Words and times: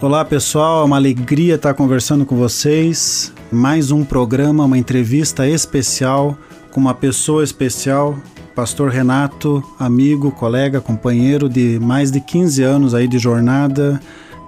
Olá 0.00 0.24
pessoal, 0.24 0.82
é 0.82 0.84
uma 0.84 0.94
alegria 0.94 1.56
estar 1.56 1.74
conversando 1.74 2.24
com 2.24 2.36
vocês. 2.36 3.32
Mais 3.50 3.90
um 3.90 4.04
programa, 4.04 4.64
uma 4.64 4.78
entrevista 4.78 5.44
especial 5.48 6.38
com 6.70 6.78
uma 6.78 6.94
pessoa 6.94 7.42
especial, 7.42 8.16
Pastor 8.54 8.90
Renato, 8.90 9.60
amigo, 9.76 10.30
colega, 10.30 10.80
companheiro 10.80 11.48
de 11.48 11.80
mais 11.80 12.12
de 12.12 12.20
15 12.20 12.62
anos 12.62 12.94
aí 12.94 13.08
de 13.08 13.18
jornada. 13.18 14.00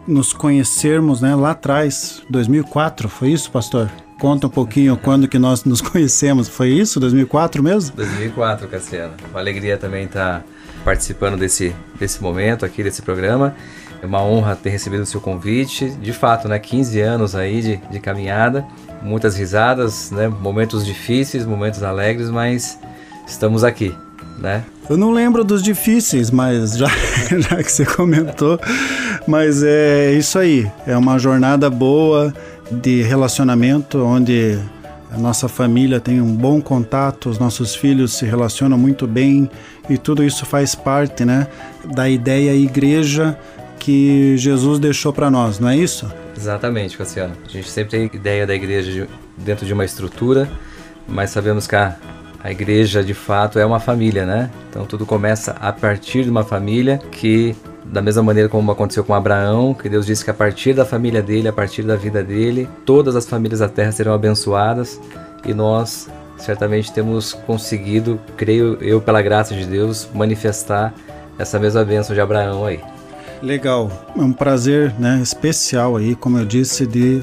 Nos 0.07 0.33
conhecermos, 0.33 1.21
né, 1.21 1.35
lá 1.35 1.51
atrás, 1.51 2.23
2004, 2.31 3.09
foi 3.09 3.31
isso, 3.31 3.51
pastor? 3.51 3.91
Conta 4.21 4.47
um 4.47 4.51
pouquinho 4.51 4.97
quando 4.97 5.27
que 5.27 5.39
nós 5.39 5.65
nos 5.65 5.81
conhecemos. 5.83 6.47
Foi 6.49 6.69
isso? 6.69 7.01
2004 7.01 7.61
mesmo? 7.61 7.97
2004, 7.97 8.69
Cassiano. 8.69 9.15
Uma 9.33 9.41
alegria 9.41 9.77
também 9.77 10.05
estar 10.05 10.45
participando 10.85 11.37
desse, 11.37 11.75
desse 11.99 12.23
momento 12.23 12.65
aqui, 12.65 12.85
desse 12.85 13.03
programa. 13.03 13.57
É 14.03 14.07
uma 14.07 14.23
honra 14.23 14.57
ter 14.57 14.71
recebido 14.71 15.03
o 15.03 15.07
seu 15.07 15.21
convite. 15.21 15.91
De 15.91 16.13
fato, 16.13 16.49
né, 16.49 16.59
15 16.59 17.01
anos 17.01 17.35
aí 17.35 17.61
de, 17.61 17.77
de 17.91 18.01
caminhada, 18.01 18.65
muitas 19.03 19.37
risadas, 19.37 20.11
né, 20.11 20.29
momentos 20.29 20.85
difíceis, 20.85 21.45
momentos 21.45 21.83
alegres, 21.83 22.31
mas 22.31 22.79
estamos 23.27 23.63
aqui, 23.63 23.95
né? 24.39 24.65
Eu 24.89 24.97
não 24.97 25.13
lembro 25.13 25.45
dos 25.45 25.63
difíceis, 25.63 26.31
mas 26.31 26.77
já, 26.77 26.89
já 27.39 27.63
que 27.63 27.71
você 27.71 27.85
comentou, 27.85 28.59
mas 29.27 29.63
é 29.63 30.13
isso 30.13 30.39
aí. 30.39 30.71
É 30.87 30.97
uma 30.97 31.19
jornada 31.19 31.69
boa 31.71 32.35
de 32.71 33.03
relacionamento, 33.03 33.99
onde 33.99 34.59
a 35.13 35.19
nossa 35.19 35.49
família 35.49 36.01
tem 36.01 36.21
um 36.21 36.35
bom 36.35 36.61
contato, 36.61 37.29
os 37.29 37.39
nossos 37.39 37.75
filhos 37.75 38.15
se 38.15 38.25
relacionam 38.25 38.79
muito 38.79 39.07
bem 39.07 39.51
e 39.89 39.99
tudo 39.99 40.23
isso 40.23 40.47
faz 40.47 40.75
parte, 40.75 41.25
né, 41.25 41.49
da 41.95 42.09
ideia 42.09 42.55
igreja 42.55 43.37
que 43.81 44.37
Jesus 44.37 44.79
deixou 44.79 45.13
para 45.13 45.31
nós, 45.31 45.59
não 45.59 45.69
é 45.69 45.77
isso? 45.77 46.13
Exatamente, 46.37 46.97
Cassiano. 46.97 47.35
A 47.45 47.49
gente 47.49 47.69
sempre 47.69 47.91
tem 47.91 48.11
ideia 48.13 48.47
da 48.47 48.55
igreja 48.55 49.09
dentro 49.37 49.67
de 49.67 49.73
uma 49.73 49.85
estrutura, 49.85 50.49
mas 51.09 51.31
sabemos 51.31 51.67
que 51.67 51.75
a, 51.75 51.97
a 52.45 52.53
igreja 52.53 53.03
de 53.03 53.15
fato 53.15 53.59
é 53.59 53.65
uma 53.67 53.81
família, 53.81 54.25
né? 54.25 54.51
Então 54.69 54.85
tudo 54.85 55.05
começa 55.05 55.53
a 55.53 55.73
partir 55.73 56.25
de 56.25 56.31
uma 56.31 56.45
família 56.45 56.99
que 57.11 57.57
da 57.85 58.01
mesma 58.01 58.23
maneira 58.23 58.49
como 58.49 58.71
aconteceu 58.71 59.03
com 59.03 59.15
Abraão, 59.15 59.75
que 59.75 59.89
Deus 59.89 60.07
disse 60.07 60.25
que 60.25 60.31
a 60.31 60.35
partir 60.35 60.75
da 60.75 60.85
família 60.85 61.23
dele, 61.23 61.49
a 61.49 61.53
partir 61.53 61.83
da 61.83 61.97
vida 61.97 62.23
dele, 62.23 62.69
todas 62.85 63.17
as 63.17 63.27
famílias 63.27 63.59
da 63.61 63.69
terra 63.69 63.91
serão 63.91 64.13
abençoadas 64.13 65.01
e 65.45 65.53
nós 65.53 66.09
certamente 66.37 66.93
temos 66.93 67.33
conseguido, 67.33 68.21
creio 68.37 68.79
eu, 68.81 69.01
pela 69.01 69.21
graça 69.21 69.55
de 69.55 69.65
Deus, 69.65 70.09
manifestar 70.15 70.95
essa 71.39 71.59
mesma 71.59 71.85
bênção 71.85 72.15
de 72.15 72.21
Abraão 72.21 72.65
aí. 72.65 72.81
Legal, 73.43 73.91
é 74.17 74.21
um 74.21 74.33
prazer 74.33 74.95
né, 74.99 75.19
especial 75.23 75.97
aí, 75.97 76.15
como 76.15 76.39
eu 76.39 76.45
disse, 76.45 76.87
de 76.87 77.23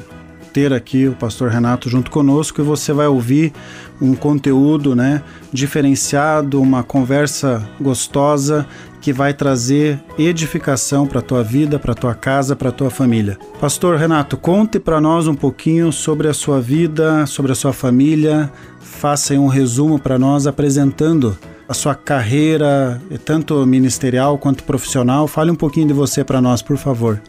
ter 0.51 0.73
aqui 0.73 1.07
o 1.07 1.13
pastor 1.13 1.51
Renato 1.51 1.87
junto 1.87 2.09
conosco 2.09 2.59
e 2.59 2.63
você 2.63 2.91
vai 2.91 3.05
ouvir 3.05 3.53
um 4.01 4.15
conteúdo 4.15 4.95
né, 4.95 5.21
diferenciado, 5.53 6.59
uma 6.59 6.81
conversa 6.81 7.69
gostosa 7.79 8.65
que 8.99 9.13
vai 9.13 9.35
trazer 9.35 9.99
edificação 10.17 11.05
para 11.05 11.19
a 11.19 11.21
tua 11.21 11.43
vida, 11.43 11.77
para 11.77 11.91
a 11.91 11.95
tua 11.95 12.15
casa, 12.15 12.55
para 12.55 12.69
a 12.69 12.71
tua 12.71 12.89
família. 12.89 13.37
Pastor 13.61 13.95
Renato, 13.97 14.35
conte 14.35 14.79
para 14.79 14.99
nós 14.99 15.27
um 15.27 15.35
pouquinho 15.35 15.91
sobre 15.91 16.27
a 16.27 16.33
sua 16.33 16.59
vida, 16.59 17.27
sobre 17.27 17.51
a 17.51 17.55
sua 17.55 17.71
família. 17.71 18.51
Faça 18.79 19.35
um 19.35 19.47
resumo 19.47 19.99
para 19.99 20.17
nós 20.17 20.47
apresentando 20.47 21.37
a 21.67 21.73
sua 21.73 21.95
carreira, 21.95 23.01
tanto 23.25 23.65
ministerial 23.65 24.37
quanto 24.37 24.63
profissional. 24.63 25.27
Fale 25.27 25.51
um 25.51 25.55
pouquinho 25.55 25.87
de 25.87 25.93
você 25.93 26.23
para 26.23 26.41
nós, 26.41 26.61
por 26.61 26.77
favor. 26.77 27.21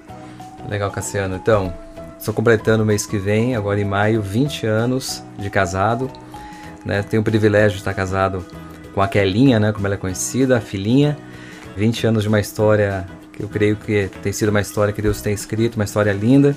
Legal, 0.69 0.91
Cassiano. 0.91 1.36
Então, 1.36 1.72
Estou 2.19 2.34
completando 2.34 2.83
o 2.83 2.86
mês 2.86 3.06
que 3.06 3.17
vem, 3.17 3.55
agora 3.55 3.80
em 3.80 3.84
maio, 3.84 4.20
20 4.20 4.67
anos 4.67 5.22
de 5.39 5.48
casado. 5.48 6.11
Né? 6.84 7.03
Tenho 7.03 7.20
o 7.20 7.25
privilégio 7.25 7.70
de 7.70 7.78
estar 7.78 7.95
casado 7.95 8.45
com 8.92 9.01
a 9.01 9.07
Kelinha, 9.07 9.61
né? 9.61 9.73
como 9.73 9.86
ela 9.86 9.95
é 9.95 9.98
conhecida, 9.98 10.58
a 10.58 10.61
filhinha. 10.61 11.17
20 11.77 12.08
anos 12.08 12.23
de 12.24 12.29
uma 12.29 12.41
história 12.41 13.07
que 13.33 13.45
eu 13.45 13.48
creio 13.48 13.77
que 13.77 14.11
tem 14.20 14.33
sido 14.33 14.48
uma 14.48 14.61
história 14.61 14.92
que 14.92 15.01
Deus 15.01 15.20
tem 15.20 15.33
escrito, 15.33 15.77
uma 15.77 15.85
história 15.85 16.12
linda. 16.12 16.57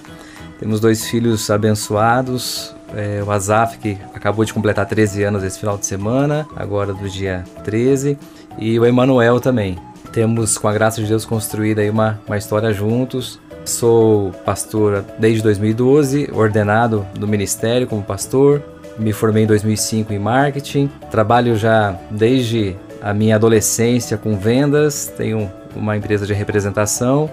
Temos 0.59 0.79
dois 0.79 1.05
filhos 1.05 1.49
abençoados, 1.51 2.75
é, 2.95 3.23
o 3.23 3.31
Azaf, 3.31 3.77
que 3.77 3.97
acabou 4.13 4.43
de 4.45 4.53
completar 4.53 4.85
13 4.85 5.23
anos 5.23 5.43
esse 5.43 5.59
final 5.59 5.77
de 5.77 5.85
semana, 5.85 6.47
agora 6.55 6.93
do 6.93 7.09
dia 7.09 7.43
13, 7.63 8.17
e 8.57 8.79
o 8.79 8.85
Emanuel 8.85 9.39
também. 9.39 9.77
Temos, 10.11 10.57
com 10.57 10.67
a 10.67 10.73
graça 10.73 11.01
de 11.01 11.07
Deus, 11.07 11.25
construído 11.25 11.79
aí 11.79 11.89
uma, 11.89 12.19
uma 12.27 12.37
história 12.37 12.73
juntos, 12.73 13.39
Sou 13.65 14.31
pastor 14.43 15.05
desde 15.19 15.43
2012, 15.43 16.29
ordenado 16.33 17.05
do 17.13 17.27
ministério 17.27 17.87
como 17.87 18.01
pastor. 18.01 18.61
Me 18.97 19.13
formei 19.13 19.43
em 19.43 19.47
2005 19.47 20.11
em 20.11 20.19
marketing. 20.19 20.89
Trabalho 21.09 21.55
já 21.55 21.95
desde 22.09 22.75
a 23.01 23.13
minha 23.13 23.35
adolescência 23.35 24.17
com 24.17 24.35
vendas. 24.37 25.13
Tenho 25.15 25.51
uma 25.75 25.95
empresa 25.95 26.25
de 26.25 26.33
representação, 26.33 27.29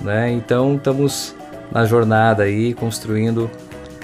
né? 0.00 0.32
Então 0.32 0.76
estamos 0.76 1.34
na 1.70 1.84
jornada 1.84 2.44
aí 2.44 2.72
construindo 2.72 3.50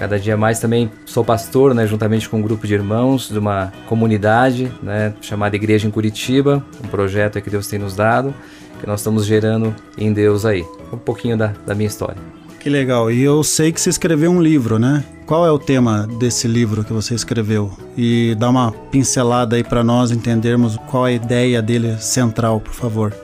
cada 0.05 0.19
dia 0.19 0.37
mais 0.37 0.61
também 0.61 0.91
sou 1.07 1.25
pastor, 1.25 1.75
né, 1.75 1.87
juntamente 1.87 2.29
com 2.29 2.37
um 2.37 2.43
grupo 2.43 2.67
de 2.67 2.75
irmãos 2.75 3.31
de 3.31 3.39
uma 3.39 3.73
comunidade, 3.89 4.71
né, 4.83 5.15
chamada 5.23 5.57
Igreja 5.57 5.89
em 5.89 5.91
Curitiba, 5.91 6.63
um 6.85 6.89
projeto 6.89 7.41
que 7.41 7.49
Deus 7.49 7.67
tem 7.67 7.79
nos 7.79 7.97
dado 7.97 8.35
que 8.79 8.87
nós 8.87 9.01
estamos 9.01 9.25
gerando 9.25 9.75
em 9.97 10.13
Deus 10.13 10.45
aí. 10.45 10.63
Um 10.93 10.99
pouquinho 10.99 11.39
da, 11.39 11.55
da 11.65 11.75
minha 11.75 11.87
história. 11.87 12.19
Que 12.61 12.69
legal. 12.69 13.11
E 13.11 13.23
eu 13.23 13.43
sei 13.43 13.73
que 13.73 13.81
você 13.81 13.89
escreveu 13.89 14.31
um 14.31 14.43
livro, 14.43 14.79
né? 14.79 15.03
Qual 15.25 15.47
é 15.47 15.51
o 15.51 15.59
tema 15.59 16.07
desse 16.19 16.47
livro 16.47 16.85
que 16.85 16.93
você 16.93 17.15
escreveu? 17.15 17.73
E 17.97 18.35
dá 18.39 18.51
uma 18.51 18.73
pincelada 18.91 19.57
aí 19.57 19.65
para 19.65 19.83
nós 19.83 20.11
entendermos 20.11 20.77
qual 20.91 21.07
é 21.07 21.13
a 21.13 21.15
ideia 21.15 21.63
dele 21.63 21.97
central, 21.99 22.61
por 22.61 22.75
favor. 22.75 23.15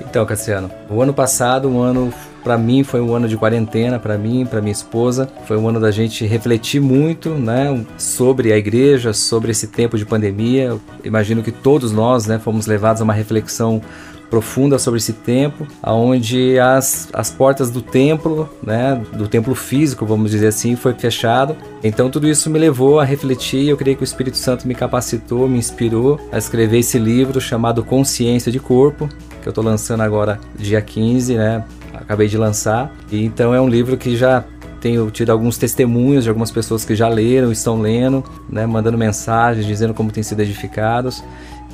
Então, 0.00 0.24
Cassiano, 0.24 0.70
o 0.88 1.02
ano 1.02 1.12
passado, 1.12 1.68
um 1.68 1.80
ano 1.80 2.12
para 2.42 2.56
mim 2.56 2.82
foi 2.82 3.00
um 3.00 3.14
ano 3.14 3.28
de 3.28 3.36
quarentena, 3.36 3.98
para 3.98 4.16
mim, 4.16 4.46
para 4.46 4.60
minha 4.60 4.72
esposa, 4.72 5.28
foi 5.46 5.56
um 5.56 5.68
ano 5.68 5.80
da 5.80 5.90
gente 5.90 6.26
refletir 6.26 6.80
muito, 6.80 7.30
né, 7.30 7.84
sobre 7.96 8.52
a 8.52 8.56
igreja, 8.56 9.12
sobre 9.12 9.50
esse 9.50 9.68
tempo 9.68 9.96
de 9.96 10.06
pandemia. 10.06 10.64
Eu 10.64 10.80
imagino 11.04 11.42
que 11.42 11.52
todos 11.52 11.92
nós, 11.92 12.26
né, 12.26 12.38
fomos 12.38 12.66
levados 12.66 13.00
a 13.00 13.04
uma 13.04 13.14
reflexão 13.14 13.82
profunda 14.28 14.78
sobre 14.78 14.98
esse 14.98 15.12
tempo, 15.12 15.66
aonde 15.82 16.58
as, 16.58 17.08
as 17.12 17.30
portas 17.30 17.70
do 17.70 17.80
templo, 17.80 18.48
né, 18.62 19.00
do 19.12 19.26
templo 19.26 19.54
físico, 19.54 20.04
vamos 20.04 20.30
dizer 20.30 20.48
assim, 20.48 20.76
foi 20.76 20.94
fechado. 20.94 21.56
Então 21.82 22.10
tudo 22.10 22.28
isso 22.28 22.50
me 22.50 22.58
levou 22.58 23.00
a 23.00 23.04
refletir, 23.04 23.68
eu 23.68 23.76
creio 23.76 23.96
que 23.96 24.02
o 24.02 24.04
Espírito 24.04 24.36
Santo 24.36 24.66
me 24.68 24.74
capacitou, 24.74 25.48
me 25.48 25.58
inspirou 25.58 26.20
a 26.30 26.38
escrever 26.38 26.78
esse 26.78 26.98
livro 26.98 27.40
chamado 27.40 27.82
Consciência 27.82 28.52
de 28.52 28.60
Corpo, 28.60 29.08
que 29.42 29.48
eu 29.48 29.50
estou 29.50 29.64
lançando 29.64 30.02
agora 30.02 30.38
dia 30.58 30.80
15, 30.80 31.34
né? 31.34 31.64
Acabei 32.08 32.26
de 32.26 32.38
lançar. 32.38 32.90
E 33.12 33.22
então 33.22 33.54
é 33.54 33.60
um 33.60 33.68
livro 33.68 33.98
que 33.98 34.16
já 34.16 34.42
tenho 34.80 35.10
tido 35.10 35.28
alguns 35.28 35.58
testemunhos 35.58 36.24
de 36.24 36.30
algumas 36.30 36.50
pessoas 36.50 36.82
que 36.82 36.94
já 36.94 37.06
leram, 37.06 37.52
estão 37.52 37.82
lendo, 37.82 38.24
né, 38.48 38.64
mandando 38.64 38.96
mensagens, 38.96 39.66
dizendo 39.66 39.92
como 39.92 40.10
têm 40.10 40.22
sido 40.22 40.40
edificados. 40.40 41.22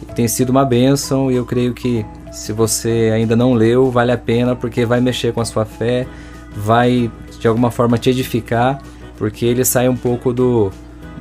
E 0.03 0.07
tem 0.13 0.27
sido 0.27 0.51
uma 0.51 0.65
bênção 0.65 1.31
e 1.31 1.37
eu 1.37 1.45
creio 1.45 1.73
que 1.73 2.05
se 2.33 2.53
você 2.53 3.13
ainda 3.15 3.37
não 3.37 3.55
leu, 3.55 3.93
vale 3.93 4.11
a 4.11 4.19
pena 4.19 4.57
porque 4.57 4.85
vai 4.85 5.01
mexer 5.01 5.33
com 5.33 5.41
a 5.41 5.45
sua 5.45 5.65
fé, 5.65 6.05
vai 6.57 7.09
de 7.39 7.47
alguma 7.47 7.71
forma 7.71 7.97
te 7.97 8.11
edificar, 8.11 8.83
porque 9.17 9.47
ele 9.47 9.65
sai 9.65 9.89
um 9.89 9.97
pouco 9.97 10.33
do, 10.33 10.73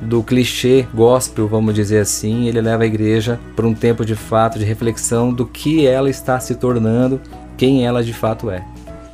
do 0.02 0.24
clichê 0.24 0.86
gospel, 0.92 1.46
vamos 1.46 1.72
dizer 1.72 2.00
assim, 2.00 2.48
ele 2.48 2.60
leva 2.60 2.82
a 2.82 2.86
igreja 2.86 3.38
para 3.54 3.64
um 3.64 3.74
tempo 3.74 4.04
de 4.04 4.16
fato 4.16 4.58
de 4.58 4.64
reflexão 4.64 5.32
do 5.32 5.46
que 5.46 5.86
ela 5.86 6.10
está 6.10 6.40
se 6.40 6.56
tornando, 6.56 7.20
quem 7.56 7.86
ela 7.86 8.02
de 8.02 8.12
fato 8.12 8.50
é. 8.50 8.64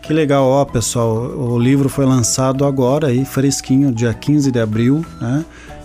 Que 0.03 0.12
legal, 0.12 0.49
ó 0.49 0.65
pessoal, 0.65 1.15
o 1.15 1.59
livro 1.59 1.88
foi 1.88 2.04
lançado 2.04 2.65
agora 2.65 3.09
aí, 3.09 3.25
fresquinho, 3.25 3.92
dia 3.92 4.13
15 4.13 4.51
de 4.51 4.59
abril, 4.59 5.04
né? 5.21 5.45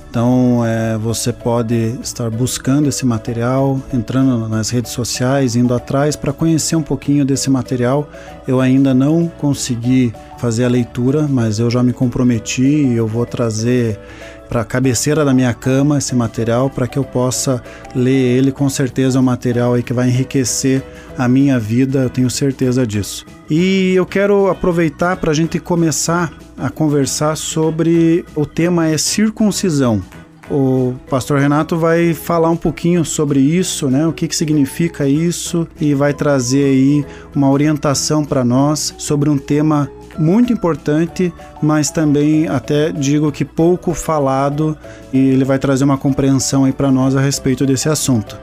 Então 0.09 0.63
é, 0.65 0.97
você 0.97 1.33
pode 1.33 1.99
estar 2.01 2.29
buscando 2.29 2.87
esse 2.87 3.05
material, 3.05 3.81
entrando 3.93 4.47
nas 4.47 4.69
redes 4.69 4.93
sociais, 4.93 5.57
indo 5.57 5.73
atrás 5.73 6.15
para 6.15 6.31
conhecer 6.31 6.77
um 6.77 6.81
pouquinho 6.81 7.25
desse 7.25 7.49
material. 7.49 8.09
Eu 8.47 8.61
ainda 8.61 8.93
não 8.93 9.27
consegui 9.27 10.13
fazer 10.37 10.63
a 10.63 10.69
leitura, 10.69 11.27
mas 11.27 11.59
eu 11.59 11.69
já 11.69 11.83
me 11.83 11.91
comprometi 11.91 12.63
e 12.63 12.95
eu 12.95 13.05
vou 13.05 13.25
trazer 13.25 13.99
para 14.47 14.61
a 14.61 14.65
cabeceira 14.65 15.25
da 15.25 15.33
minha 15.33 15.53
cama 15.53 15.97
esse 15.97 16.15
material 16.15 16.69
para 16.69 16.87
que 16.87 16.97
eu 16.97 17.03
possa 17.03 17.61
ler 17.95 18.37
ele. 18.37 18.51
Com 18.51 18.69
certeza 18.69 19.17
é 19.17 19.21
um 19.21 19.23
material 19.23 19.73
aí 19.73 19.83
que 19.83 19.93
vai 19.93 20.07
enriquecer 20.07 20.83
a 21.17 21.27
minha 21.27 21.59
vida, 21.59 21.99
eu 21.99 22.09
tenho 22.09 22.29
certeza 22.29 22.85
disso. 22.85 23.25
E 23.49 23.93
eu 23.95 24.05
quero 24.05 24.47
aproveitar 24.47 25.17
para 25.17 25.31
a 25.31 25.33
gente 25.33 25.59
começar 25.59 26.33
a 26.57 26.69
conversar 26.69 27.35
sobre 27.35 28.25
o 28.35 28.45
tema 28.45 28.87
é 28.87 28.97
circuncisão. 28.97 30.01
O 30.49 30.93
pastor 31.09 31.39
Renato 31.39 31.75
vai 31.75 32.13
falar 32.13 32.49
um 32.51 32.57
pouquinho 32.57 33.03
sobre 33.03 33.39
isso, 33.39 33.89
né? 33.89 34.05
O 34.05 34.13
que, 34.13 34.27
que 34.27 34.35
significa 34.35 35.07
isso 35.07 35.67
e 35.81 35.95
vai 35.95 36.13
trazer 36.13 36.65
aí 36.65 37.05
uma 37.35 37.49
orientação 37.49 38.23
para 38.23 38.45
nós 38.45 38.93
sobre 38.97 39.27
um 39.27 39.37
tema 39.37 39.89
muito 40.17 40.51
importante, 40.53 41.33
mas 41.61 41.89
também 41.89 42.47
até 42.47 42.91
digo 42.91 43.31
que 43.31 43.45
pouco 43.45 43.93
falado 43.93 44.77
e 45.11 45.17
ele 45.29 45.45
vai 45.45 45.59
trazer 45.59 45.83
uma 45.83 45.97
compreensão 45.97 46.65
aí 46.65 46.71
para 46.71 46.91
nós 46.91 47.15
a 47.15 47.21
respeito 47.21 47.65
desse 47.65 47.89
assunto. 47.89 48.37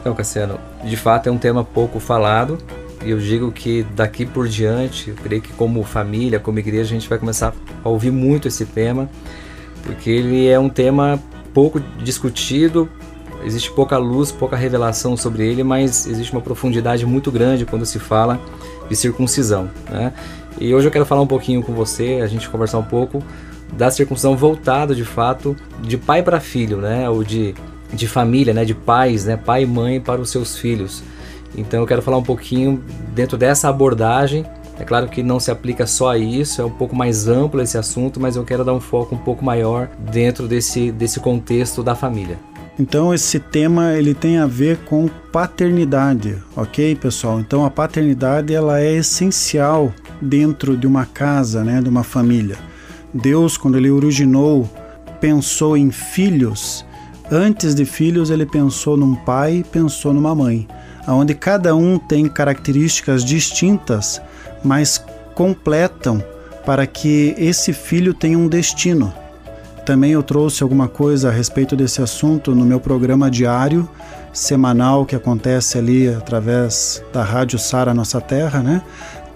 Então, 0.00 0.14
Cassiano, 0.14 0.58
de 0.84 0.96
fato 0.96 1.28
é 1.28 1.32
um 1.32 1.38
tema 1.38 1.64
pouco 1.64 1.98
falado, 1.98 2.58
e 3.04 3.10
eu 3.10 3.18
digo 3.18 3.52
que 3.52 3.86
daqui 3.94 4.24
por 4.24 4.48
diante, 4.48 5.10
eu 5.10 5.16
creio 5.16 5.42
que 5.42 5.52
como 5.52 5.82
família, 5.82 6.40
como 6.40 6.58
igreja, 6.58 6.90
a 6.90 6.98
gente 6.98 7.08
vai 7.08 7.18
começar 7.18 7.54
a 7.82 7.88
ouvir 7.88 8.10
muito 8.10 8.48
esse 8.48 8.64
tema, 8.64 9.08
porque 9.82 10.10
ele 10.10 10.48
é 10.48 10.58
um 10.58 10.68
tema 10.68 11.18
pouco 11.52 11.80
discutido, 12.02 12.88
existe 13.44 13.70
pouca 13.70 13.98
luz, 13.98 14.32
pouca 14.32 14.56
revelação 14.56 15.16
sobre 15.16 15.46
ele, 15.46 15.62
mas 15.62 16.06
existe 16.06 16.32
uma 16.32 16.40
profundidade 16.40 17.04
muito 17.04 17.30
grande 17.30 17.66
quando 17.66 17.84
se 17.84 17.98
fala 17.98 18.40
de 18.88 18.96
circuncisão. 18.96 19.70
Né? 19.90 20.12
E 20.60 20.74
hoje 20.74 20.86
eu 20.86 20.90
quero 20.90 21.04
falar 21.04 21.20
um 21.20 21.26
pouquinho 21.26 21.62
com 21.62 21.72
você, 21.72 22.20
a 22.22 22.26
gente 22.26 22.48
conversar 22.48 22.78
um 22.78 22.84
pouco 22.84 23.22
da 23.72 23.90
circuncisão 23.90 24.36
voltada 24.36 24.94
de 24.94 25.04
fato 25.04 25.56
de 25.80 25.96
pai 25.96 26.22
para 26.22 26.40
filho, 26.40 26.78
né? 26.78 27.08
ou 27.08 27.24
de, 27.24 27.54
de 27.92 28.06
família, 28.06 28.54
né? 28.54 28.64
de 28.64 28.74
pais, 28.74 29.24
né? 29.24 29.36
pai 29.36 29.64
e 29.64 29.66
mãe 29.66 30.00
para 30.00 30.20
os 30.20 30.30
seus 30.30 30.56
filhos. 30.56 31.02
Então 31.56 31.80
eu 31.80 31.86
quero 31.86 32.02
falar 32.02 32.18
um 32.18 32.22
pouquinho 32.22 32.82
dentro 33.14 33.36
dessa 33.36 33.68
abordagem. 33.68 34.44
É 34.78 34.84
claro 34.84 35.08
que 35.08 35.22
não 35.22 35.38
se 35.38 35.50
aplica 35.50 35.86
só 35.86 36.10
a 36.10 36.18
isso, 36.18 36.60
é 36.60 36.64
um 36.64 36.70
pouco 36.70 36.96
mais 36.96 37.28
amplo 37.28 37.60
esse 37.60 37.78
assunto, 37.78 38.18
mas 38.18 38.34
eu 38.34 38.44
quero 38.44 38.64
dar 38.64 38.72
um 38.72 38.80
foco 38.80 39.14
um 39.14 39.18
pouco 39.18 39.44
maior 39.44 39.88
dentro 40.10 40.48
desse, 40.48 40.90
desse 40.90 41.20
contexto 41.20 41.82
da 41.82 41.94
família. 41.94 42.36
Então 42.76 43.14
esse 43.14 43.38
tema 43.38 43.92
ele 43.92 44.14
tem 44.14 44.38
a 44.38 44.46
ver 44.46 44.78
com 44.78 45.08
paternidade, 45.30 46.42
ok, 46.56 46.96
pessoal? 46.96 47.38
Então 47.38 47.64
a 47.64 47.70
paternidade 47.70 48.52
ela 48.52 48.80
é 48.80 48.94
essencial 48.94 49.92
dentro 50.20 50.76
de 50.76 50.86
uma 50.86 51.06
casa, 51.06 51.62
né, 51.64 51.80
de 51.80 51.88
uma 51.88 52.02
família. 52.02 52.56
Deus, 53.12 53.56
quando 53.56 53.76
ele 53.76 53.90
originou, 53.90 54.68
pensou 55.20 55.76
em 55.76 55.90
filhos. 55.90 56.84
Antes 57.30 57.74
de 57.74 57.84
filhos, 57.84 58.30
ele 58.30 58.44
pensou 58.44 58.96
num 58.96 59.14
pai, 59.14 59.64
pensou 59.70 60.12
numa 60.12 60.34
mãe 60.34 60.66
onde 61.12 61.34
cada 61.34 61.74
um 61.74 61.98
tem 61.98 62.26
características 62.28 63.24
distintas, 63.24 64.20
mas 64.62 65.04
completam 65.34 66.22
para 66.64 66.86
que 66.86 67.34
esse 67.36 67.72
filho 67.72 68.14
tenha 68.14 68.38
um 68.38 68.48
destino. 68.48 69.12
Também 69.84 70.12
eu 70.12 70.22
trouxe 70.22 70.62
alguma 70.62 70.88
coisa 70.88 71.28
a 71.28 71.32
respeito 71.32 71.76
desse 71.76 72.00
assunto 72.00 72.54
no 72.54 72.64
meu 72.64 72.80
programa 72.80 73.30
diário, 73.30 73.86
semanal, 74.32 75.04
que 75.04 75.14
acontece 75.14 75.76
ali 75.76 76.08
através 76.08 77.04
da 77.12 77.22
Rádio 77.22 77.58
Sara 77.58 77.92
Nossa 77.92 78.20
Terra, 78.20 78.62
né? 78.62 78.82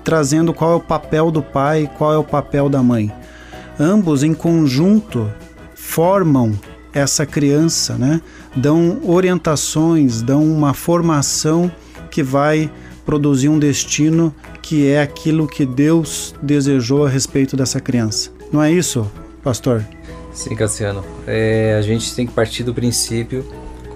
Trazendo 0.09 0.55
qual 0.55 0.73
é 0.73 0.75
o 0.77 0.81
papel 0.81 1.31
do 1.31 1.43
pai 1.43 1.91
qual 1.99 2.15
é 2.15 2.17
o 2.17 2.25
papel 2.25 2.71
da 2.71 2.83
mãe. 2.83 3.13
Ambos 3.79 4.23
em 4.23 4.33
conjunto 4.33 5.31
formam 5.75 6.59
essa 6.95 7.27
criança, 7.27 7.99
né? 7.99 8.23
Dão 8.57 9.01
orientações, 9.05 10.23
dão 10.23 10.43
uma 10.43 10.73
formação 10.73 11.71
que 12.11 12.23
vai 12.23 12.71
produzir 13.05 13.51
um 13.51 13.59
destino 13.59 14.35
que 14.63 14.89
é 14.89 15.03
aquilo 15.03 15.47
que 15.47 15.67
Deus 15.67 16.35
desejou 16.41 17.05
a 17.05 17.11
respeito 17.11 17.55
dessa 17.55 17.79
criança. 17.79 18.31
Não 18.51 18.63
é 18.63 18.73
isso, 18.73 19.07
pastor? 19.43 19.85
Sim, 20.33 20.57
Cassiano. 20.57 21.05
É, 21.27 21.77
a 21.79 21.83
gente 21.83 22.15
tem 22.15 22.27
que 22.27 22.33
partir 22.33 22.63
do 22.63 22.73
princípio, 22.73 23.45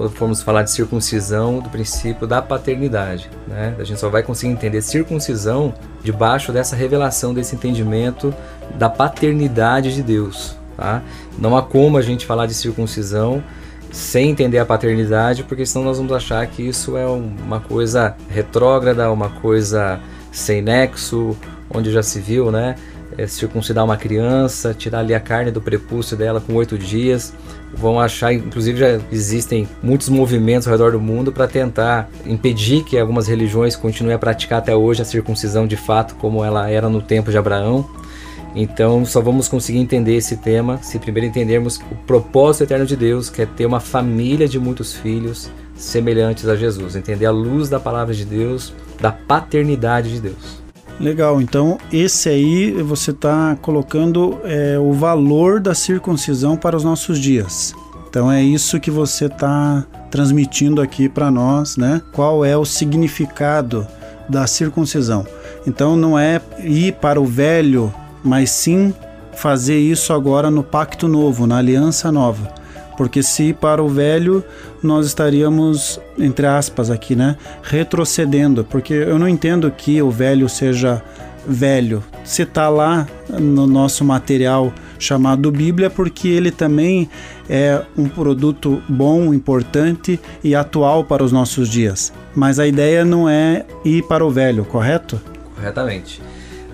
quando 0.02 0.10
formos 0.10 0.42
falar 0.42 0.64
de 0.64 0.70
circuncisão, 0.72 1.60
do 1.60 1.68
princípio 1.68 2.26
da 2.26 2.42
paternidade. 2.42 3.30
Né? 3.46 3.76
A 3.78 3.84
gente 3.84 4.00
só 4.00 4.08
vai 4.08 4.22
conseguir 4.22 4.52
entender 4.52 4.82
circuncisão 4.82 5.72
debaixo 6.02 6.50
dessa 6.50 6.74
revelação, 6.74 7.32
desse 7.32 7.54
entendimento 7.54 8.34
da 8.74 8.90
paternidade 8.90 9.94
de 9.94 10.02
Deus. 10.02 10.56
Tá? 10.76 11.02
Não 11.38 11.56
há 11.56 11.62
como 11.62 11.98
a 11.98 12.02
gente 12.02 12.26
falar 12.26 12.46
de 12.46 12.54
circuncisão 12.54 13.44
sem 13.92 14.30
entender 14.30 14.58
a 14.58 14.66
paternidade, 14.66 15.44
porque 15.44 15.64
senão 15.64 15.84
nós 15.84 15.98
vamos 15.98 16.12
achar 16.12 16.44
que 16.48 16.66
isso 16.66 16.96
é 16.96 17.06
uma 17.06 17.60
coisa 17.60 18.16
retrógrada, 18.28 19.10
uma 19.12 19.28
coisa 19.28 20.00
sem 20.32 20.62
nexo, 20.62 21.36
onde 21.70 21.92
já 21.92 22.02
se 22.02 22.18
viu, 22.18 22.50
né? 22.50 22.74
É, 23.18 23.26
circuncidar 23.26 23.84
uma 23.84 23.96
criança, 23.96 24.72
tirar 24.72 25.00
ali 25.00 25.14
a 25.14 25.20
carne 25.20 25.50
do 25.50 25.60
prepúcio 25.60 26.16
dela 26.16 26.40
com 26.40 26.54
oito 26.54 26.78
dias. 26.78 27.34
Vão 27.74 28.00
achar, 28.00 28.32
inclusive 28.32 28.78
já 28.78 29.00
existem 29.10 29.68
muitos 29.82 30.08
movimentos 30.08 30.66
ao 30.66 30.72
redor 30.72 30.92
do 30.92 31.00
mundo 31.00 31.30
para 31.30 31.46
tentar 31.46 32.08
impedir 32.24 32.84
que 32.84 32.98
algumas 32.98 33.26
religiões 33.26 33.76
continuem 33.76 34.14
a 34.14 34.18
praticar 34.18 34.58
até 34.58 34.74
hoje 34.74 35.02
a 35.02 35.04
circuncisão 35.04 35.66
de 35.66 35.76
fato, 35.76 36.14
como 36.16 36.44
ela 36.44 36.70
era 36.70 36.88
no 36.88 37.02
tempo 37.02 37.30
de 37.30 37.36
Abraão. 37.36 37.88
Então, 38.54 39.04
só 39.04 39.20
vamos 39.20 39.48
conseguir 39.48 39.78
entender 39.78 40.16
esse 40.16 40.36
tema 40.36 40.78
se 40.82 40.98
primeiro 40.98 41.26
entendermos 41.26 41.78
o 41.90 41.94
propósito 42.06 42.64
eterno 42.64 42.84
de 42.84 42.96
Deus, 42.96 43.30
que 43.30 43.42
é 43.42 43.46
ter 43.46 43.64
uma 43.64 43.80
família 43.80 44.46
de 44.46 44.58
muitos 44.58 44.92
filhos 44.92 45.50
semelhantes 45.74 46.46
a 46.46 46.54
Jesus. 46.54 46.94
Entender 46.94 47.26
a 47.26 47.30
luz 47.30 47.68
da 47.68 47.80
palavra 47.80 48.14
de 48.14 48.24
Deus, 48.24 48.74
da 49.00 49.10
paternidade 49.10 50.12
de 50.12 50.20
Deus. 50.20 50.61
Legal, 51.00 51.40
então 51.40 51.78
esse 51.92 52.28
aí 52.28 52.70
você 52.82 53.10
está 53.10 53.56
colocando 53.60 54.38
é, 54.44 54.78
o 54.78 54.92
valor 54.92 55.60
da 55.60 55.74
circuncisão 55.74 56.56
para 56.56 56.76
os 56.76 56.84
nossos 56.84 57.18
dias. 57.18 57.74
Então 58.08 58.30
é 58.30 58.42
isso 58.42 58.78
que 58.78 58.90
você 58.90 59.26
está 59.26 59.84
transmitindo 60.10 60.80
aqui 60.80 61.08
para 61.08 61.30
nós, 61.30 61.76
né? 61.76 62.02
Qual 62.12 62.44
é 62.44 62.56
o 62.56 62.64
significado 62.64 63.86
da 64.28 64.46
circuncisão? 64.46 65.26
Então 65.66 65.96
não 65.96 66.18
é 66.18 66.40
ir 66.62 66.92
para 66.94 67.20
o 67.20 67.24
velho 67.24 67.92
mas 68.22 68.50
sim 68.50 68.94
fazer 69.34 69.78
isso 69.78 70.12
agora 70.12 70.50
no 70.50 70.62
pacto 70.62 71.08
novo, 71.08 71.46
na 71.46 71.56
aliança 71.58 72.12
nova. 72.12 72.54
Porque 72.96 73.22
se 73.22 73.52
para 73.52 73.82
o 73.82 73.88
velho 73.88 74.44
nós 74.82 75.06
estaríamos, 75.06 76.00
entre 76.18 76.46
aspas 76.46 76.90
aqui, 76.90 77.14
né, 77.14 77.36
retrocedendo, 77.62 78.64
porque 78.64 78.92
eu 78.94 79.18
não 79.18 79.28
entendo 79.28 79.70
que 79.70 80.00
o 80.02 80.10
velho 80.10 80.48
seja 80.48 81.02
velho. 81.46 82.02
Se 82.24 82.42
está 82.42 82.68
lá 82.68 83.06
no 83.28 83.66
nosso 83.66 84.04
material 84.04 84.72
chamado 84.98 85.50
Bíblia, 85.50 85.90
porque 85.90 86.28
ele 86.28 86.50
também 86.52 87.10
é 87.48 87.82
um 87.96 88.08
produto 88.08 88.80
bom, 88.88 89.34
importante 89.34 90.20
e 90.44 90.54
atual 90.54 91.04
para 91.04 91.24
os 91.24 91.32
nossos 91.32 91.68
dias. 91.68 92.12
Mas 92.34 92.60
a 92.60 92.66
ideia 92.66 93.04
não 93.04 93.28
é 93.28 93.64
ir 93.84 94.04
para 94.04 94.24
o 94.24 94.30
velho, 94.30 94.64
correto? 94.64 95.20
Corretamente 95.56 96.22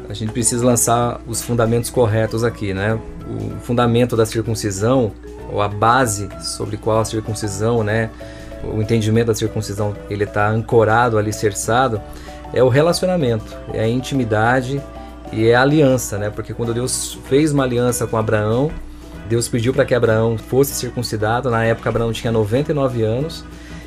a 0.08 0.14
gente 0.14 0.32
precisa 0.32 0.64
lançar 0.64 1.20
os 1.26 1.42
fundamentos 1.42 1.90
corretos 1.90 2.42
aqui, 2.42 2.72
né? 2.72 2.98
O 3.28 3.60
fundamento 3.60 4.16
da 4.16 4.24
circuncisão, 4.24 5.12
ou 5.50 5.62
a 5.62 5.68
base 5.68 6.28
sobre 6.40 6.76
qual 6.76 7.00
a 7.00 7.04
circuncisão, 7.04 7.82
né? 7.82 8.10
O 8.64 8.82
entendimento 8.82 9.28
da 9.28 9.34
circuncisão, 9.34 9.94
ele 10.10 10.24
está 10.24 10.48
ancorado, 10.48 11.16
alicerçado, 11.16 12.00
é 12.52 12.62
o 12.62 12.68
relacionamento, 12.68 13.56
é 13.72 13.80
a 13.80 13.88
intimidade 13.88 14.82
e 15.32 15.46
é 15.46 15.54
a 15.54 15.62
aliança, 15.62 16.18
né? 16.18 16.30
Porque 16.30 16.52
quando 16.52 16.74
Deus 16.74 17.18
fez 17.28 17.52
uma 17.52 17.64
aliança 17.64 18.06
com 18.06 18.16
Abraão, 18.16 18.70
Deus 19.28 19.46
pediu 19.46 19.74
para 19.74 19.84
que 19.84 19.94
Abraão 19.94 20.38
fosse 20.38 20.72
circuncidado. 20.72 21.50
Na 21.50 21.64
época, 21.64 21.88
Abraão 21.88 22.12
tinha 22.12 22.32
99 22.32 23.02
anos 23.02 23.44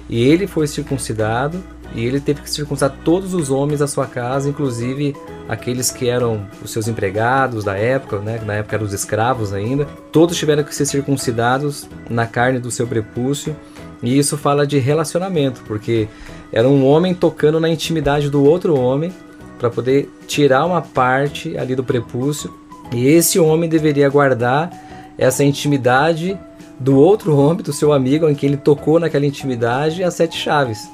e 0.08 0.24
ele 0.24 0.46
foi 0.46 0.68
circuncidado 0.68 1.62
e 1.93 2.05
ele 2.05 2.19
teve 2.19 2.41
que 2.41 2.50
circuncidar 2.50 2.95
todos 3.03 3.33
os 3.33 3.50
homens 3.50 3.79
da 3.79 3.88
sua 3.88 4.05
casa, 4.05 4.50
inclusive 4.50 5.15
aqueles 5.48 5.91
que 5.91 6.07
eram 6.07 6.45
os 6.63 6.71
seus 6.71 6.88
empregados 6.88 7.63
da 7.63 7.77
época, 7.77 8.19
né, 8.19 8.39
na 8.45 8.53
época 8.53 8.75
eram 8.75 8.86
os 8.86 8.93
escravos 8.93 9.51
ainda. 9.53 9.86
Todos 10.12 10.38
tiveram 10.38 10.63
que 10.63 10.74
ser 10.74 10.86
circuncidados 10.86 11.88
na 12.10 12.25
carne 12.25 12.60
do 12.60 12.71
seu 12.71 12.88
prepúcio. 12.88 13.55
E 14.01 14.17
isso 14.17 14.38
fala 14.38 14.65
de 14.65 14.79
relacionamento, 14.79 15.62
porque 15.67 16.07
era 16.51 16.67
um 16.67 16.86
homem 16.86 17.13
tocando 17.13 17.60
na 17.60 17.69
intimidade 17.69 18.29
do 18.29 18.43
outro 18.43 18.79
homem 18.79 19.13
para 19.60 19.69
poder 19.69 20.10
tirar 20.25 20.65
uma 20.65 20.81
parte 20.81 21.55
ali 21.57 21.75
do 21.75 21.83
prepúcio. 21.83 22.51
E 22.91 23.05
esse 23.07 23.39
homem 23.39 23.69
deveria 23.69 24.10
guardar 24.10 24.71
essa 25.17 25.43
intimidade 25.43 26.38
do 26.79 26.98
outro 26.98 27.38
homem, 27.38 27.62
do 27.62 27.71
seu 27.71 27.93
amigo, 27.93 28.27
em 28.27 28.33
que 28.33 28.43
ele 28.43 28.57
tocou 28.57 29.00
naquela 29.00 29.25
intimidade, 29.25 30.03
as 30.03 30.15
sete 30.15 30.36
chaves. 30.36 30.89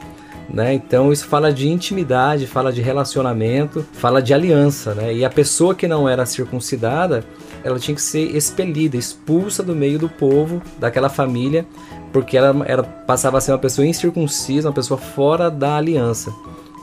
Né? 0.50 0.74
Então 0.74 1.12
isso 1.12 1.28
fala 1.28 1.52
de 1.52 1.68
intimidade, 1.68 2.48
fala 2.48 2.72
de 2.72 2.82
relacionamento, 2.82 3.86
fala 3.92 4.22
de 4.22 4.34
aliança, 4.34 4.94
né? 4.94 5.14
E 5.14 5.26
a 5.26 5.30
pessoa 5.30 5.76
que 5.76 5.88
não 5.90 6.08
era 6.08 6.26
circuncidada, 6.26 7.24
ela 7.66 7.78
tinha 7.78 7.94
que 7.94 8.02
ser 8.02 8.34
expelida, 8.34 8.96
expulsa 8.96 9.62
do 9.62 9.76
meio 9.76 10.00
do 10.00 10.08
povo, 10.08 10.62
daquela 10.80 11.10
família, 11.10 11.66
porque 12.14 12.38
ela, 12.38 12.66
ela 12.66 12.84
passava 12.84 13.38
a 13.38 13.42
ser 13.42 13.52
uma 13.52 13.58
pessoa 13.58 13.86
incircuncisa, 13.86 14.70
uma 14.70 14.74
pessoa 14.74 14.98
fora 14.98 15.52
da 15.52 15.76
aliança. 15.76 16.34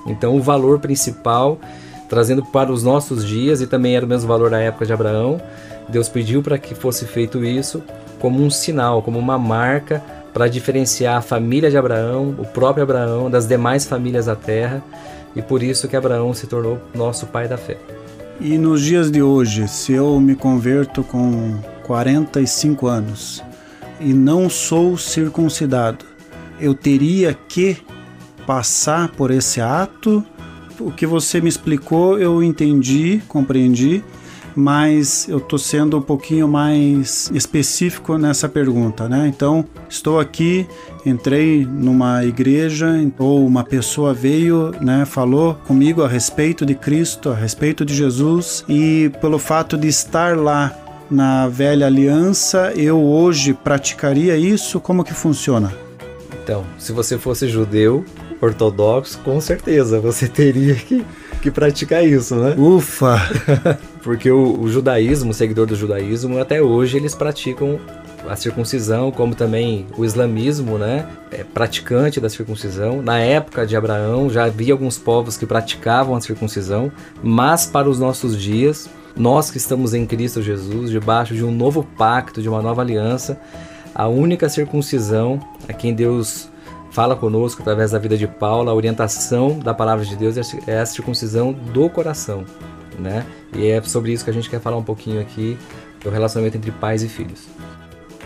Então 0.07 0.37
o 0.37 0.43
valor 0.43 0.79
principal, 0.79 1.59
trazendo 2.09 2.45
para 2.45 2.71
os 2.71 2.83
nossos 2.83 3.25
dias 3.25 3.63
e 3.63 3.67
também 3.67 3.97
era 3.97 4.05
o 4.05 4.09
mesmo 4.09 4.29
valor 4.29 4.51
da 4.51 4.61
época 4.61 4.85
de 4.85 4.93
Abraão, 4.93 5.41
Deus 5.89 6.09
pediu 6.09 6.43
para 6.43 6.59
que 6.59 6.75
fosse 6.75 7.07
feito 7.07 7.43
isso 7.43 7.83
como 8.21 8.43
um 8.43 8.51
sinal, 8.51 9.03
como 9.03 9.19
uma 9.19 9.39
marca 9.39 10.03
para 10.35 10.49
diferenciar 10.49 11.17
a 11.17 11.23
família 11.23 11.71
de 11.71 11.79
Abraão, 11.79 12.35
o 12.37 12.45
próprio 12.45 12.83
Abraão, 12.83 13.31
das 13.31 13.47
demais 13.47 13.87
famílias 13.87 14.27
da 14.27 14.35
terra, 14.35 14.83
e 15.35 15.41
por 15.41 15.63
isso 15.63 15.87
que 15.87 15.97
Abraão 15.97 16.35
se 16.35 16.49
tornou 16.49 16.81
nosso 16.93 17.27
pai 17.27 17.47
da 17.47 17.57
fé. 17.57 17.79
E 18.41 18.59
nos 18.59 18.83
dias 18.83 19.13
de 19.13 19.23
hoje, 19.23 19.69
se 19.69 19.93
eu 19.93 20.19
me 20.19 20.35
converto 20.35 21.05
com 21.05 21.57
45 21.85 22.89
anos 22.89 23.45
e 24.01 24.13
não 24.13 24.51
sou 24.51 24.99
circuncidado, 24.99 26.05
eu 26.61 26.75
teria 26.75 27.33
que 27.49 27.77
passar 28.45 29.11
por 29.11 29.31
esse 29.31 29.61
ato? 29.61 30.25
O 30.81 30.91
que 30.91 31.07
você 31.07 31.41
me 31.41 31.49
explicou, 31.49 32.19
eu 32.19 32.43
entendi, 32.43 33.23
compreendi, 33.29 34.03
mas 34.55 35.29
eu 35.29 35.39
estou 35.39 35.59
sendo 35.59 35.99
um 35.99 36.03
pouquinho 36.03 36.47
mais 36.47 37.31
específico 37.35 38.17
nessa 38.17 38.49
pergunta, 38.49 39.09
né? 39.09 39.27
Então, 39.29 39.65
estou 39.89 40.21
aqui, 40.21 40.67
entrei 41.05 41.67
numa 41.67 42.25
igreja 42.25 42.89
ou 43.19 43.47
uma 43.47 43.65
pessoa 43.65 44.15
veio, 44.15 44.73
né, 44.81 45.05
falou 45.05 45.55
comigo 45.67 46.03
a 46.03 46.09
respeito 46.09 46.65
de 46.65 46.75
Cristo, 46.75 47.31
a 47.31 47.35
respeito 47.35 47.85
de 47.85 47.95
Jesus 47.95 48.65
e 48.69 49.11
pelo 49.21 49.39
fato 49.39 49.77
de 49.77 49.89
estar 49.89 50.37
lá 50.37 50.73
na 51.11 51.49
velha 51.49 51.87
aliança, 51.87 52.73
eu 52.75 53.01
hoje 53.01 53.53
praticaria 53.53 54.37
isso? 54.37 54.81
Como 54.81 55.05
que 55.05 55.13
funciona? 55.13 55.73
Então, 56.43 56.65
se 56.79 56.93
você 56.93 57.19
fosse 57.19 57.49
judeu 57.49 58.05
ortodoxo, 58.41 59.19
com 59.21 59.41
certeza 59.41 60.01
você 60.01 60.29
teria 60.29 60.75
que, 60.75 61.05
que 61.45 61.51
praticar 61.51 62.03
isso, 62.03 62.37
né? 62.37 62.55
Ufa! 62.57 63.19
Porque 64.03 64.31
o, 64.31 64.61
o 64.61 64.71
judaísmo, 64.71 65.31
o 65.31 65.35
seguidor 65.35 65.67
do 65.67 65.77
judaísmo, 65.77 66.41
até 66.41 66.63
hoje 66.63 66.97
eles 66.97 67.15
praticam 67.15 67.79
a 68.27 68.35
circuncisão, 68.35 69.13
como 69.13 69.35
também 69.35 69.87
o 69.99 70.07
islamismo, 70.07 70.79
né? 70.79 71.07
É 71.31 71.45
praticante 71.45 72.19
da 72.19 72.31
circuncisão. 72.31 73.03
Na 73.03 73.19
época 73.19 73.67
de 73.67 73.77
Abraão 73.77 74.31
já 74.31 74.45
havia 74.45 74.73
alguns 74.73 74.97
povos 74.97 75.37
que 75.37 75.45
praticavam 75.45 76.17
a 76.17 76.21
circuncisão, 76.23 76.91
mas 77.23 77.67
para 77.67 77.91
os 77.91 77.99
nossos 77.99 78.41
dias, 78.41 78.89
nós 79.15 79.51
que 79.51 79.59
estamos 79.59 79.93
em 79.93 80.07
Cristo 80.07 80.41
Jesus, 80.41 80.91
debaixo 80.91 81.35
de 81.35 81.45
um 81.45 81.51
novo 81.51 81.87
pacto, 81.99 82.41
de 82.41 82.49
uma 82.49 82.63
nova 82.63 82.81
aliança, 82.81 83.39
a 83.95 84.09
única 84.09 84.49
circuncisão 84.49 85.39
a 85.69 85.75
quem 85.75 85.93
Deus 85.93 86.49
fala 86.95 87.15
conosco 87.15 87.61
através 87.61 87.91
da 87.91 87.99
vida 87.99 88.17
de 88.17 88.27
Paulo, 88.27 88.71
a 88.71 88.75
orientação 88.75 89.59
da 89.59 89.75
palavra 89.75 90.07
de 90.07 90.17
Deus 90.17 90.37
é 90.67 90.81
a 90.81 90.87
circuncisão 90.87 91.53
do 91.53 91.91
coração 91.91 92.47
né? 92.99 93.25
E 93.55 93.69
é 93.69 93.81
sobre 93.83 94.13
isso 94.13 94.25
que 94.25 94.31
a 94.31 94.33
gente 94.33 94.49
quer 94.49 94.61
falar 94.61 94.77
um 94.77 94.83
pouquinho 94.83 95.21
aqui, 95.21 95.57
do 96.03 96.11
relacionamento 96.11 96.57
entre 96.57 96.71
pais 96.71 97.03
e 97.03 97.09
filhos. 97.09 97.47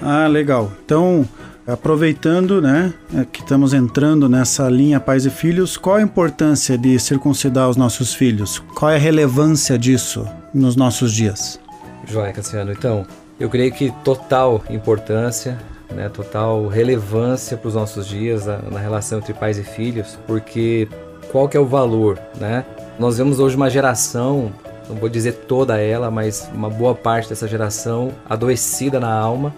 Ah, 0.03 0.27
legal. 0.27 0.71
Então, 0.85 1.29
aproveitando, 1.67 2.61
né, 2.61 2.93
é 3.15 3.25
que 3.25 3.41
estamos 3.41 3.73
entrando 3.73 4.29
nessa 4.29 4.69
linha 4.69 5.01
pais 5.01 5.27
e 5.27 5.31
filhos, 5.31 5.77
qual 5.77 5.97
a 5.97 6.03
importância 6.03 6.77
de 6.79 6.99
circuncidar 6.99 7.69
os 7.69 7.77
nossos 7.77 8.15
filhos? 8.15 8.59
Qual 8.75 8.91
é 8.91 8.97
a 8.97 8.99
relevância 8.99 9.79
disso 9.79 10.27
nos 10.53 10.77
nossos 10.77 11.13
dias? 11.13 11.61
Joia, 12.07 12.33
Cassiano. 12.33 12.73
Então, 12.73 13.07
eu 13.39 13.49
creio 13.49 13.73
que 13.73 13.93
total 14.03 14.63
importância, 14.71 15.59
né, 15.91 16.09
total 16.09 16.67
relevância 16.67 17.57
para 17.57 17.69
os 17.69 17.75
nossos 17.75 18.07
dias 18.07 18.47
na, 18.47 18.59
na 18.59 18.79
relação 18.79 19.19
entre 19.19 19.33
pais 19.33 19.59
e 19.59 19.63
filhos, 19.63 20.19
porque 20.27 20.89
qual 21.31 21.49
que 21.49 21.57
é 21.57 21.61
o 21.61 21.67
valor, 21.67 22.19
né? 22.39 22.65
Nós 22.99 23.19
vemos 23.19 23.39
hoje 23.39 23.55
uma 23.57 23.71
geração, 23.71 24.53
não 24.89 24.97
vou 24.97 25.09
dizer 25.09 25.33
toda 25.47 25.79
ela, 25.79 26.11
mas 26.11 26.49
uma 26.53 26.69
boa 26.69 26.95
parte 26.95 27.29
dessa 27.29 27.47
geração 27.47 28.13
adoecida 28.29 28.99
na 28.99 29.13
alma, 29.13 29.55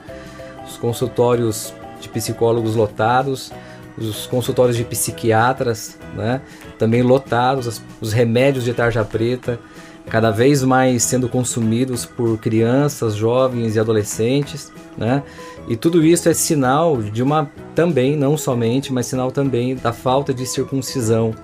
os 0.66 0.76
consultórios 0.76 1.72
de 2.00 2.08
psicólogos 2.08 2.74
lotados, 2.74 3.52
os 3.96 4.26
consultórios 4.26 4.76
de 4.76 4.84
psiquiatras, 4.84 5.98
né? 6.14 6.40
Também 6.78 7.02
lotados, 7.02 7.80
os 8.00 8.12
remédios 8.12 8.64
de 8.64 8.72
tarja 8.72 9.04
preta, 9.04 9.58
cada 10.10 10.30
vez 10.30 10.62
mais 10.62 11.04
sendo 11.04 11.28
consumidos 11.28 12.04
por 12.04 12.36
crianças, 12.38 13.14
jovens 13.14 13.76
e 13.76 13.80
adolescentes, 13.80 14.70
né? 14.98 15.22
E 15.68 15.76
tudo 15.76 16.04
isso 16.04 16.28
é 16.28 16.34
sinal 16.34 17.00
de 17.00 17.22
uma 17.22 17.50
também, 17.74 18.16
não 18.16 18.36
somente, 18.36 18.92
mas 18.92 19.06
sinal 19.06 19.30
também 19.30 19.76
da 19.76 19.92
falta 19.92 20.34
de 20.34 20.44
circuncisão 20.44 21.34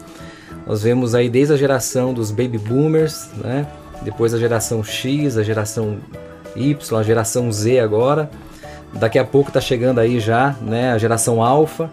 nós 0.66 0.82
vemos 0.82 1.14
aí 1.14 1.30
desde 1.30 1.54
a 1.54 1.56
geração 1.56 2.12
dos 2.12 2.32
baby 2.32 2.58
boomers, 2.58 3.28
né? 3.36 3.64
depois 4.02 4.34
a 4.34 4.38
geração 4.38 4.82
X, 4.82 5.38
a 5.38 5.44
geração 5.44 5.98
Y, 6.56 6.98
a 6.98 7.02
geração 7.04 7.52
Z 7.52 7.78
agora. 7.78 8.28
Daqui 8.92 9.18
a 9.18 9.24
pouco 9.24 9.50
está 9.50 9.60
chegando 9.60 10.00
aí 10.00 10.18
já 10.18 10.56
né, 10.60 10.90
a 10.90 10.98
geração 10.98 11.40
Alpha. 11.40 11.88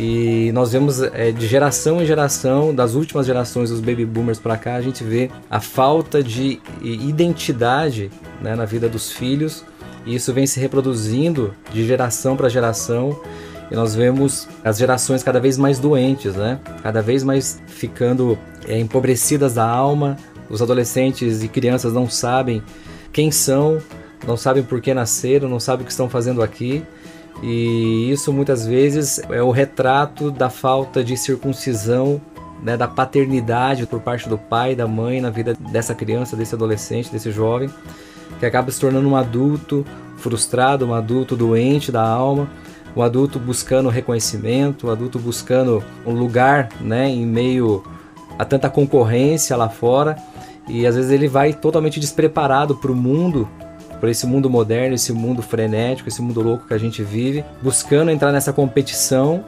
E 0.00 0.52
nós 0.52 0.70
vemos 0.70 1.02
é, 1.02 1.32
de 1.32 1.44
geração 1.48 2.00
em 2.00 2.06
geração, 2.06 2.72
das 2.72 2.94
últimas 2.94 3.26
gerações 3.26 3.70
dos 3.70 3.80
baby 3.80 4.06
boomers 4.06 4.38
para 4.38 4.56
cá, 4.56 4.76
a 4.76 4.80
gente 4.80 5.02
vê 5.02 5.28
a 5.50 5.60
falta 5.60 6.22
de 6.22 6.60
identidade 6.80 8.08
né, 8.40 8.54
na 8.54 8.64
vida 8.64 8.88
dos 8.88 9.10
filhos. 9.10 9.64
E 10.06 10.14
isso 10.14 10.32
vem 10.32 10.46
se 10.46 10.60
reproduzindo 10.60 11.52
de 11.72 11.84
geração 11.84 12.36
para 12.36 12.48
geração 12.48 13.20
e 13.72 13.74
nós 13.74 13.92
vemos 13.92 14.48
as 14.64 14.78
gerações 14.78 15.24
cada 15.24 15.40
vez 15.40 15.58
mais 15.58 15.80
doentes, 15.80 16.36
né? 16.36 16.60
Cada 16.80 17.02
vez 17.02 17.24
mais 17.24 17.60
ficando 17.66 18.38
é, 18.68 18.78
empobrecidas 18.78 19.54
da 19.54 19.66
alma. 19.66 20.16
Os 20.48 20.62
adolescentes 20.62 21.42
e 21.42 21.48
crianças 21.48 21.92
não 21.92 22.08
sabem 22.08 22.62
quem 23.12 23.32
são, 23.32 23.78
não 24.24 24.36
sabem 24.36 24.62
por 24.62 24.80
que 24.80 24.94
nasceram, 24.94 25.48
não 25.48 25.58
sabem 25.58 25.82
o 25.82 25.86
que 25.86 25.90
estão 25.90 26.08
fazendo 26.08 26.40
aqui. 26.40 26.84
E 27.42 28.10
isso 28.10 28.32
muitas 28.32 28.66
vezes 28.66 29.20
é 29.30 29.42
o 29.42 29.50
retrato 29.50 30.30
da 30.30 30.50
falta 30.50 31.04
de 31.04 31.16
circuncisão, 31.16 32.20
né, 32.62 32.76
da 32.76 32.88
paternidade 32.88 33.86
por 33.86 34.00
parte 34.00 34.28
do 34.28 34.36
pai, 34.36 34.74
da 34.74 34.86
mãe 34.86 35.20
na 35.20 35.30
vida 35.30 35.54
dessa 35.54 35.94
criança, 35.94 36.36
desse 36.36 36.54
adolescente, 36.54 37.12
desse 37.12 37.30
jovem, 37.30 37.70
que 38.40 38.46
acaba 38.46 38.70
se 38.70 38.80
tornando 38.80 39.08
um 39.08 39.14
adulto 39.14 39.86
frustrado, 40.16 40.84
um 40.84 40.92
adulto 40.92 41.36
doente 41.36 41.92
da 41.92 42.02
alma 42.02 42.48
o 42.98 43.02
adulto 43.02 43.38
buscando 43.38 43.88
reconhecimento, 43.88 44.88
o 44.88 44.90
adulto 44.90 45.20
buscando 45.20 45.82
um 46.04 46.12
lugar 46.12 46.68
né, 46.80 47.08
em 47.08 47.24
meio 47.24 47.84
a 48.36 48.44
tanta 48.44 48.68
concorrência 48.68 49.56
lá 49.56 49.68
fora. 49.68 50.16
E 50.68 50.86
às 50.86 50.96
vezes 50.96 51.12
ele 51.12 51.28
vai 51.28 51.52
totalmente 51.52 52.00
despreparado 52.00 52.74
para 52.74 52.90
o 52.90 52.96
mundo, 52.96 53.48
para 54.00 54.10
esse 54.10 54.26
mundo 54.26 54.48
moderno, 54.48 54.94
esse 54.94 55.12
mundo 55.12 55.42
frenético, 55.42 56.08
esse 56.08 56.22
mundo 56.22 56.40
louco 56.40 56.66
que 56.66 56.74
a 56.74 56.78
gente 56.78 57.02
vive, 57.02 57.44
buscando 57.62 58.10
entrar 58.10 58.32
nessa 58.32 58.52
competição 58.52 59.44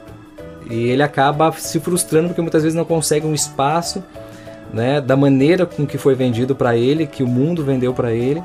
e 0.69 0.89
ele 0.89 1.03
acaba 1.03 1.51
se 1.53 1.79
frustrando 1.79 2.29
porque 2.29 2.41
muitas 2.41 2.63
vezes 2.63 2.75
não 2.75 2.85
consegue 2.85 3.25
um 3.25 3.33
espaço 3.33 4.03
né, 4.73 5.01
da 5.01 5.17
maneira 5.17 5.65
com 5.65 5.85
que 5.85 5.97
foi 5.97 6.15
vendido 6.15 6.55
para 6.55 6.77
ele, 6.77 7.05
que 7.05 7.23
o 7.23 7.27
mundo 7.27 7.63
vendeu 7.63 7.93
para 7.93 8.13
ele, 8.13 8.41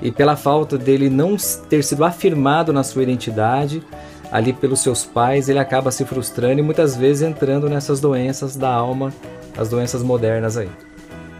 e 0.00 0.10
pela 0.10 0.36
falta 0.36 0.76
dele 0.76 1.08
não 1.08 1.36
ter 1.68 1.82
sido 1.82 2.04
afirmado 2.04 2.72
na 2.72 2.82
sua 2.82 3.02
identidade, 3.02 3.82
ali 4.30 4.52
pelos 4.52 4.80
seus 4.80 5.04
pais, 5.04 5.48
ele 5.48 5.58
acaba 5.58 5.90
se 5.90 6.04
frustrando 6.04 6.60
e 6.60 6.62
muitas 6.62 6.96
vezes 6.96 7.22
entrando 7.22 7.68
nessas 7.68 8.00
doenças 8.00 8.56
da 8.56 8.72
alma, 8.72 9.12
as 9.56 9.68
doenças 9.68 10.02
modernas 10.02 10.56
aí. 10.56 10.68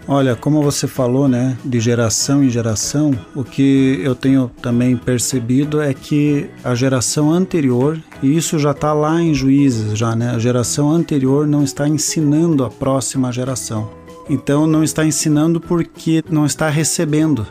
Olha, 0.07 0.37
como 0.37 0.63
você 0.63 0.87
falou, 0.87 1.27
né, 1.27 1.57
de 1.65 1.81
geração 1.81 2.45
em 2.45 2.51
geração, 2.51 3.19
o 3.35 3.43
que 3.43 4.01
eu 4.03 4.15
tenho 4.15 4.51
também 4.61 4.97
percebido 4.99 5.81
é 5.81 5.95
que 5.95 6.51
a 6.63 6.75
geração 6.75 7.33
anterior, 7.33 7.99
e 8.23 8.37
isso 8.37 8.59
já 8.59 8.73
está 8.73 8.93
lá 8.93 9.19
em 9.21 9.33
Juízes, 9.33 9.97
já, 9.97 10.15
né, 10.15 10.31
a 10.31 10.39
geração 10.39 10.91
anterior 10.91 11.47
não 11.47 11.65
está 11.65 11.89
ensinando 11.89 12.65
a 12.65 12.71
próxima 12.71 13.33
geração. 13.33 13.89
Então 14.29 14.67
não 14.67 14.85
está 14.85 15.07
ensinando 15.07 15.59
porque 15.59 16.23
não 16.31 16.45
está 16.45 16.69
recebendo. 16.69 17.47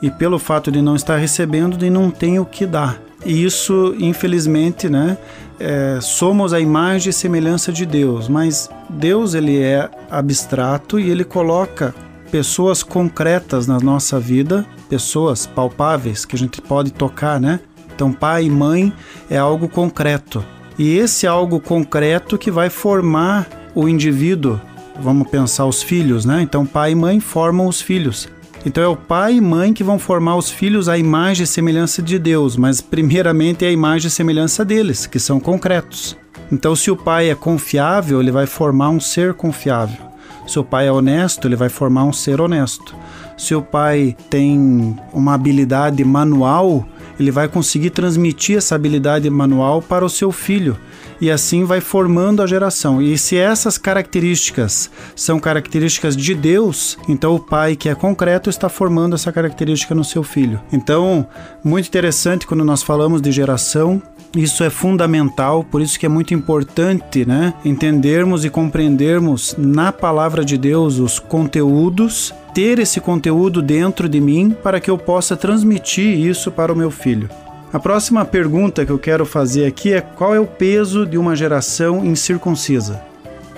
E 0.00 0.08
pelo 0.08 0.38
fato 0.38 0.70
de 0.70 0.80
não 0.80 0.94
estar 0.94 1.16
recebendo, 1.16 1.76
de 1.76 1.90
não 1.90 2.10
tem 2.12 2.38
o 2.38 2.44
que 2.44 2.64
dar. 2.64 3.02
E 3.26 3.44
isso, 3.44 3.96
infelizmente, 3.98 4.88
né, 4.88 5.18
é, 5.58 5.98
somos 6.00 6.52
a 6.52 6.60
imagem 6.60 7.10
e 7.10 7.12
semelhança 7.12 7.72
de 7.72 7.84
Deus, 7.84 8.28
mas 8.28 8.70
Deus 8.88 9.34
ele 9.34 9.58
é 9.58 9.90
abstrato 10.10 10.98
e 10.98 11.10
ele 11.10 11.24
coloca 11.24 11.94
pessoas 12.30 12.82
concretas 12.82 13.66
na 13.66 13.78
nossa 13.78 14.18
vida, 14.18 14.66
pessoas 14.88 15.46
palpáveis 15.46 16.24
que 16.24 16.36
a 16.36 16.38
gente 16.38 16.60
pode 16.60 16.92
tocar, 16.92 17.40
né? 17.40 17.60
Então, 17.94 18.12
pai 18.12 18.44
e 18.44 18.50
mãe 18.50 18.92
é 19.28 19.36
algo 19.36 19.68
concreto. 19.68 20.44
E 20.78 20.96
esse 20.96 21.26
algo 21.26 21.58
concreto 21.58 22.38
que 22.38 22.50
vai 22.50 22.70
formar 22.70 23.48
o 23.74 23.88
indivíduo. 23.88 24.60
Vamos 25.00 25.28
pensar 25.28 25.66
os 25.66 25.82
filhos, 25.82 26.24
né? 26.24 26.40
Então, 26.42 26.64
pai 26.64 26.92
e 26.92 26.94
mãe 26.94 27.18
formam 27.18 27.66
os 27.66 27.80
filhos. 27.80 28.28
Então 28.66 28.82
é 28.82 28.88
o 28.88 28.96
pai 28.96 29.34
e 29.34 29.40
mãe 29.40 29.72
que 29.72 29.84
vão 29.84 29.98
formar 29.98 30.36
os 30.36 30.50
filhos 30.50 30.88
à 30.88 30.98
imagem 30.98 31.44
e 31.44 31.46
semelhança 31.46 32.02
de 32.02 32.18
Deus, 32.18 32.56
mas 32.56 32.80
primeiramente 32.80 33.64
é 33.64 33.68
a 33.68 33.72
imagem 33.72 34.08
e 34.08 34.10
semelhança 34.10 34.64
deles, 34.64 35.06
que 35.06 35.18
são 35.18 35.38
concretos. 35.38 36.16
Então, 36.50 36.74
se 36.74 36.90
o 36.90 36.96
pai 36.96 37.30
é 37.30 37.34
confiável, 37.34 38.20
ele 38.20 38.30
vai 38.30 38.46
formar 38.46 38.88
um 38.90 39.00
ser 39.00 39.34
confiável. 39.34 40.08
Se 40.46 40.58
o 40.58 40.64
pai 40.64 40.86
é 40.86 40.92
honesto, 40.92 41.46
ele 41.46 41.56
vai 41.56 41.68
formar 41.68 42.04
um 42.04 42.12
ser 42.12 42.40
honesto. 42.40 42.94
Se 43.36 43.54
o 43.54 43.60
pai 43.60 44.16
tem 44.30 44.96
uma 45.12 45.34
habilidade 45.34 46.02
manual, 46.04 46.86
ele 47.20 47.30
vai 47.30 47.48
conseguir 47.48 47.90
transmitir 47.90 48.56
essa 48.56 48.74
habilidade 48.74 49.28
manual 49.28 49.82
para 49.82 50.04
o 50.04 50.08
seu 50.08 50.32
filho 50.32 50.76
e 51.20 51.30
assim 51.30 51.64
vai 51.64 51.80
formando 51.80 52.42
a 52.42 52.46
geração. 52.46 53.00
E 53.02 53.16
se 53.18 53.36
essas 53.36 53.78
características 53.78 54.90
são 55.14 55.38
características 55.38 56.16
de 56.16 56.34
Deus, 56.34 56.98
então 57.08 57.34
o 57.34 57.40
pai 57.40 57.76
que 57.76 57.88
é 57.88 57.94
concreto 57.94 58.50
está 58.50 58.68
formando 58.68 59.14
essa 59.14 59.32
característica 59.32 59.94
no 59.94 60.04
seu 60.04 60.22
filho. 60.22 60.60
Então, 60.72 61.26
muito 61.62 61.86
interessante 61.86 62.46
quando 62.46 62.64
nós 62.64 62.82
falamos 62.82 63.20
de 63.20 63.32
geração, 63.32 64.02
isso 64.36 64.62
é 64.62 64.68
fundamental, 64.68 65.64
por 65.64 65.80
isso 65.80 65.98
que 65.98 66.04
é 66.04 66.08
muito 66.08 66.34
importante, 66.34 67.24
né, 67.24 67.54
entendermos 67.64 68.44
e 68.44 68.50
compreendermos 68.50 69.54
na 69.56 69.90
palavra 69.90 70.44
de 70.44 70.58
Deus 70.58 70.98
os 70.98 71.18
conteúdos, 71.18 72.34
ter 72.54 72.78
esse 72.78 73.00
conteúdo 73.00 73.62
dentro 73.62 74.08
de 74.08 74.20
mim 74.20 74.54
para 74.62 74.80
que 74.80 74.90
eu 74.90 74.98
possa 74.98 75.36
transmitir 75.36 76.18
isso 76.18 76.50
para 76.50 76.72
o 76.72 76.76
meu 76.76 76.90
filho. 76.90 77.28
A 77.70 77.78
próxima 77.78 78.24
pergunta 78.24 78.86
que 78.86 78.90
eu 78.90 78.98
quero 78.98 79.26
fazer 79.26 79.66
aqui 79.66 79.92
é 79.92 80.00
qual 80.00 80.34
é 80.34 80.40
o 80.40 80.46
peso 80.46 81.04
de 81.04 81.18
uma 81.18 81.36
geração 81.36 82.02
incircuncisa? 82.02 83.02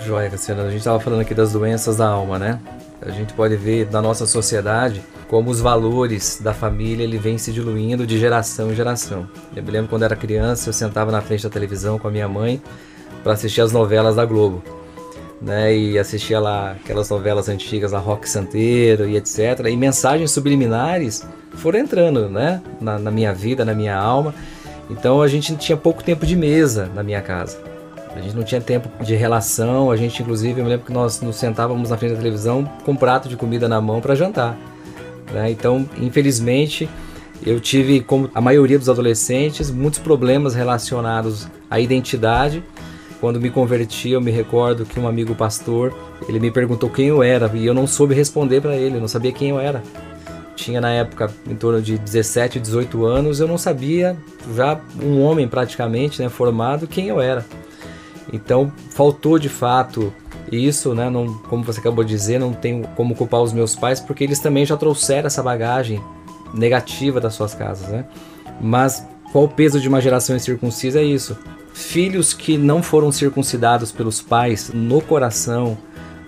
Joia, 0.05 0.29
Cassiano, 0.29 0.63
a 0.63 0.69
gente 0.69 0.79
estava 0.79 0.99
falando 0.99 1.21
aqui 1.21 1.33
das 1.33 1.53
doenças 1.53 1.99
da 1.99 2.09
alma, 2.09 2.37
né? 2.37 2.59
A 3.01 3.11
gente 3.11 3.33
pode 3.35 3.55
ver 3.55 3.89
na 3.89 4.03
nossa 4.03 4.27
sociedade 4.27 5.01
como 5.29 5.49
os 5.49 5.61
valores 5.61 6.41
da 6.43 6.53
família 6.53 7.05
ele 7.05 7.19
vem 7.19 7.39
se 7.39 7.53
diluindo 7.53 8.05
de 8.05 8.19
geração 8.19 8.73
em 8.73 8.75
geração. 8.75 9.29
Eu 9.55 9.63
me 9.63 9.71
lembro 9.71 9.89
quando 9.89 10.03
era 10.03 10.17
criança, 10.17 10.71
eu 10.71 10.73
sentava 10.73 11.13
na 11.13 11.21
frente 11.21 11.45
da 11.45 11.51
televisão 11.51 11.97
com 11.97 12.09
a 12.09 12.11
minha 12.11 12.27
mãe 12.27 12.61
para 13.23 13.35
assistir 13.35 13.61
as 13.61 13.71
novelas 13.71 14.17
da 14.17 14.25
Globo. 14.25 14.61
Né, 15.41 15.75
e 15.75 15.99
assistia 15.99 16.39
lá 16.39 16.73
aquelas 16.73 17.09
novelas 17.09 17.49
antigas, 17.49 17.95
a 17.95 17.99
Rock 17.99 18.29
Santeiro 18.29 19.09
e 19.09 19.17
etc. 19.17 19.67
E 19.71 19.77
mensagens 19.77 20.31
subliminares 20.31 21.27
foram 21.55 21.79
entrando 21.79 22.29
né, 22.29 22.61
na, 22.79 22.99
na 22.99 23.11
minha 23.11 23.33
vida, 23.33 23.65
na 23.65 23.75
minha 23.75 23.97
alma. 23.97 24.35
Então 24.91 25.23
a 25.23 25.29
gente 25.29 25.57
tinha 25.57 25.79
pouco 25.79 26.05
tempo 26.05 26.27
de 26.27 26.37
mesa 26.37 26.91
na 26.95 27.03
minha 27.03 27.23
casa. 27.23 27.59
A 28.15 28.21
gente 28.21 28.35
não 28.35 28.43
tinha 28.43 28.61
tempo 28.61 28.89
de 29.03 29.15
relação, 29.15 29.91
a 29.91 29.97
gente 29.97 30.21
inclusive, 30.21 30.61
eu 30.61 30.65
me 30.65 30.71
lembro 30.71 30.85
que 30.85 30.93
nós 30.93 31.21
nos 31.21 31.37
sentávamos 31.37 31.91
na 31.91 31.97
frente 31.97 32.13
da 32.13 32.19
televisão 32.19 32.65
com 32.85 32.93
um 32.93 32.97
prato 32.97 33.29
de 33.29 33.37
comida 33.37 33.69
na 33.69 33.81
mão 33.81 34.01
para 34.01 34.15
jantar. 34.15 34.59
Né? 35.33 35.51
Então, 35.51 35.89
infelizmente, 35.97 36.89
eu 37.47 37.61
tive, 37.61 38.01
como 38.01 38.29
a 38.35 38.41
maioria 38.41 38.79
dos 38.79 38.89
adolescentes, 38.89 39.71
muitos 39.71 40.01
problemas 40.01 40.55
relacionados 40.55 41.47
à 41.71 41.79
identidade. 41.79 42.63
Quando 43.21 43.41
me 43.41 43.51
converti, 43.51 44.11
eu 44.11 44.21
me 44.21 44.31
recordo 44.31 44.87
que 44.87 44.99
um 44.99 45.07
amigo 45.07 45.35
pastor, 45.35 45.95
ele 46.29 46.41
me 46.41 46.51
perguntou 46.51 46.89
quem 46.89 47.09
eu 47.09 47.23
era 47.23 47.51
e 47.55 47.67
eu 47.67 47.75
não 47.75 47.87
soube 47.87 48.15
responder 48.15 48.61
para 48.61 48.77
ele, 48.77 48.97
eu 48.97 49.01
não 49.01 49.09
sabia 49.09 49.33
quem 49.33 49.51
eu 49.51 49.61
era 49.61 49.83
tinha 50.61 50.81
na 50.81 50.91
época 50.91 51.31
em 51.49 51.55
torno 51.55 51.81
de 51.81 51.99
17, 51.99 52.61
18 52.61 53.05
anos, 53.05 53.41
eu 53.41 53.49
não 53.49 53.57
sabia, 53.57 54.17
já 54.55 54.79
um 55.03 55.21
homem 55.23 55.49
praticamente, 55.49 56.23
né, 56.23 56.29
formado, 56.29 56.87
quem 56.87 57.09
eu 57.09 57.21
era. 57.21 57.45
Então 58.33 58.73
faltou 58.91 59.39
de 59.39 59.49
fato 59.49 60.13
isso, 60.53 60.95
né, 60.95 61.09
não, 61.09 61.35
como 61.49 61.65
você 61.65 61.81
acabou 61.81 62.05
de 62.05 62.11
dizer, 62.11 62.39
não 62.39 62.53
tenho 62.53 62.87
como 62.97 63.15
culpar 63.15 63.41
os 63.41 63.53
meus 63.53 63.75
pais, 63.75 64.01
porque 64.01 64.25
eles 64.25 64.39
também 64.39 64.67
já 64.67 64.77
trouxeram 64.77 65.27
essa 65.27 65.43
bagagem 65.43 66.03
negativa 66.53 67.21
das 67.21 67.35
suas 67.35 67.55
casas, 67.55 67.89
né? 67.89 68.05
Mas 68.61 69.07
qual 69.33 69.45
o 69.45 69.49
peso 69.49 69.81
de 69.81 69.89
uma 69.89 70.01
geração 70.01 70.35
incircuncisa 70.35 71.01
é 71.01 71.05
isso? 71.05 71.39
Filhos 71.73 72.33
que 72.33 72.59
não 72.59 72.83
foram 72.83 73.11
circuncidados 73.13 73.93
pelos 73.93 74.21
pais 74.21 74.71
no 74.73 75.01
coração, 75.01 75.79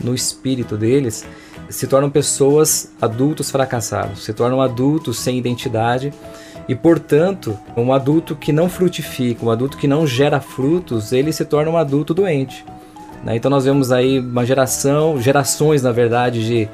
no 0.03 0.15
espírito 0.15 0.77
deles, 0.77 1.25
se 1.69 1.87
tornam 1.87 2.11
pessoas 2.11 2.93
adultos 3.01 3.51
fracassados, 3.51 4.25
se 4.25 4.33
tornam 4.33 4.61
adultos 4.61 5.19
sem 5.19 5.39
identidade 5.39 6.13
e, 6.69 6.75
portanto, 6.75 7.59
um 7.77 7.93
adulto 7.93 8.37
que 8.37 8.53
não 8.53 8.69
frutifica, 8.69 9.45
um 9.45 9.51
adulto 9.51 9.77
que 9.77 9.89
não 9.89 10.07
gera 10.07 10.41
frutos, 10.41 11.13
ele 11.13 11.33
se 11.33 11.45
torna 11.45 11.71
um 11.71 11.77
adulto 11.77 12.15
doente. 12.15 12.65
Né? 13.25 13.37
Então 13.37 13.51
nós 13.51 13.65
vemos 13.65 13.91
aí 13.91 14.19
uma 14.21 14.45
geração, 14.45 15.21
gerações 15.21 15.83
na 15.83 15.93
verdade, 15.93 16.45
de, 16.47 16.69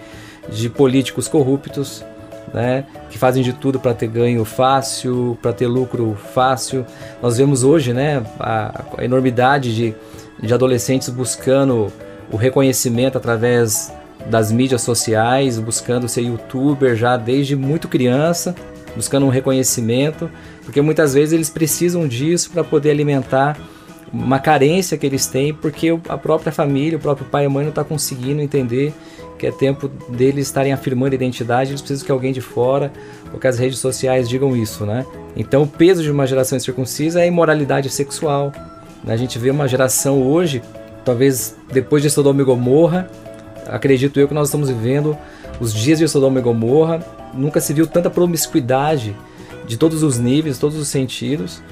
de 0.50 0.68
políticos 0.68 1.28
corruptos, 1.28 2.04
né, 2.52 2.84
que 3.10 3.18
fazem 3.18 3.42
de 3.42 3.52
tudo 3.52 3.78
para 3.78 3.94
ter 3.94 4.08
ganho 4.08 4.44
fácil, 4.44 5.38
para 5.40 5.52
ter 5.52 5.66
lucro 5.66 6.16
fácil. 6.34 6.84
Nós 7.22 7.36
vemos 7.38 7.62
hoje 7.62 7.92
né, 7.92 8.22
a, 8.38 8.84
a 8.98 9.04
enormidade 9.04 9.74
de, 9.74 9.94
de 10.42 10.54
adolescentes 10.54 11.08
buscando 11.08 11.92
o 12.30 12.36
reconhecimento 12.36 13.16
através 13.16 13.92
das 14.26 14.52
mídias 14.52 14.82
sociais, 14.82 15.58
buscando 15.58 16.08
ser 16.08 16.22
youtuber 16.22 16.96
já 16.96 17.16
desde 17.16 17.56
muito 17.56 17.88
criança, 17.88 18.54
buscando 18.94 19.26
um 19.26 19.30
reconhecimento, 19.30 20.30
porque 20.64 20.80
muitas 20.80 21.14
vezes 21.14 21.32
eles 21.32 21.48
precisam 21.48 22.06
disso 22.06 22.50
para 22.50 22.64
poder 22.64 22.90
alimentar 22.90 23.56
uma 24.12 24.38
carência 24.38 24.96
que 24.96 25.06
eles 25.06 25.26
têm, 25.26 25.52
porque 25.52 25.98
a 26.08 26.16
própria 26.16 26.50
família, 26.50 26.96
o 26.96 27.00
próprio 27.00 27.26
pai 27.26 27.44
e 27.44 27.48
mãe 27.48 27.64
não 27.64 27.70
está 27.70 27.84
conseguindo 27.84 28.40
entender 28.40 28.92
que 29.38 29.46
é 29.46 29.52
tempo 29.52 29.88
deles 30.08 30.48
estarem 30.48 30.72
afirmando 30.72 31.14
identidade, 31.14 31.70
eles 31.70 31.80
precisam 31.80 32.04
que 32.04 32.10
alguém 32.10 32.32
de 32.32 32.40
fora 32.40 32.92
ou 33.32 33.38
que 33.38 33.46
as 33.46 33.58
redes 33.58 33.78
sociais 33.78 34.28
digam 34.28 34.56
isso, 34.56 34.84
né? 34.84 35.06
Então 35.36 35.62
o 35.62 35.66
peso 35.66 36.02
de 36.02 36.10
uma 36.10 36.26
geração 36.26 36.58
circuncisa 36.58 37.20
é 37.20 37.22
a 37.22 37.26
imoralidade 37.26 37.88
sexual. 37.88 38.52
Né? 39.04 39.14
A 39.14 39.16
gente 39.16 39.38
vê 39.38 39.50
uma 39.50 39.68
geração 39.68 40.20
hoje, 40.22 40.60
talvez 41.04 41.56
depois 41.72 42.02
de 42.02 42.10
Sodoma 42.10 42.42
e 42.42 42.44
Gomorra, 42.44 43.08
acredito 43.66 44.18
eu 44.18 44.26
que 44.26 44.34
nós 44.34 44.48
estamos 44.48 44.68
vivendo 44.68 45.16
os 45.60 45.72
dias 45.72 45.98
de 45.98 46.08
Sodoma 46.08 46.40
e 46.40 46.42
Gomorra. 46.42 47.00
Nunca 47.32 47.60
se 47.60 47.72
viu 47.72 47.86
tanta 47.86 48.10
promiscuidade 48.10 49.14
de 49.66 49.76
todos 49.76 50.02
os 50.02 50.18
níveis, 50.18 50.58
todos 50.58 50.76
os 50.76 50.88
sentidos 50.88 51.62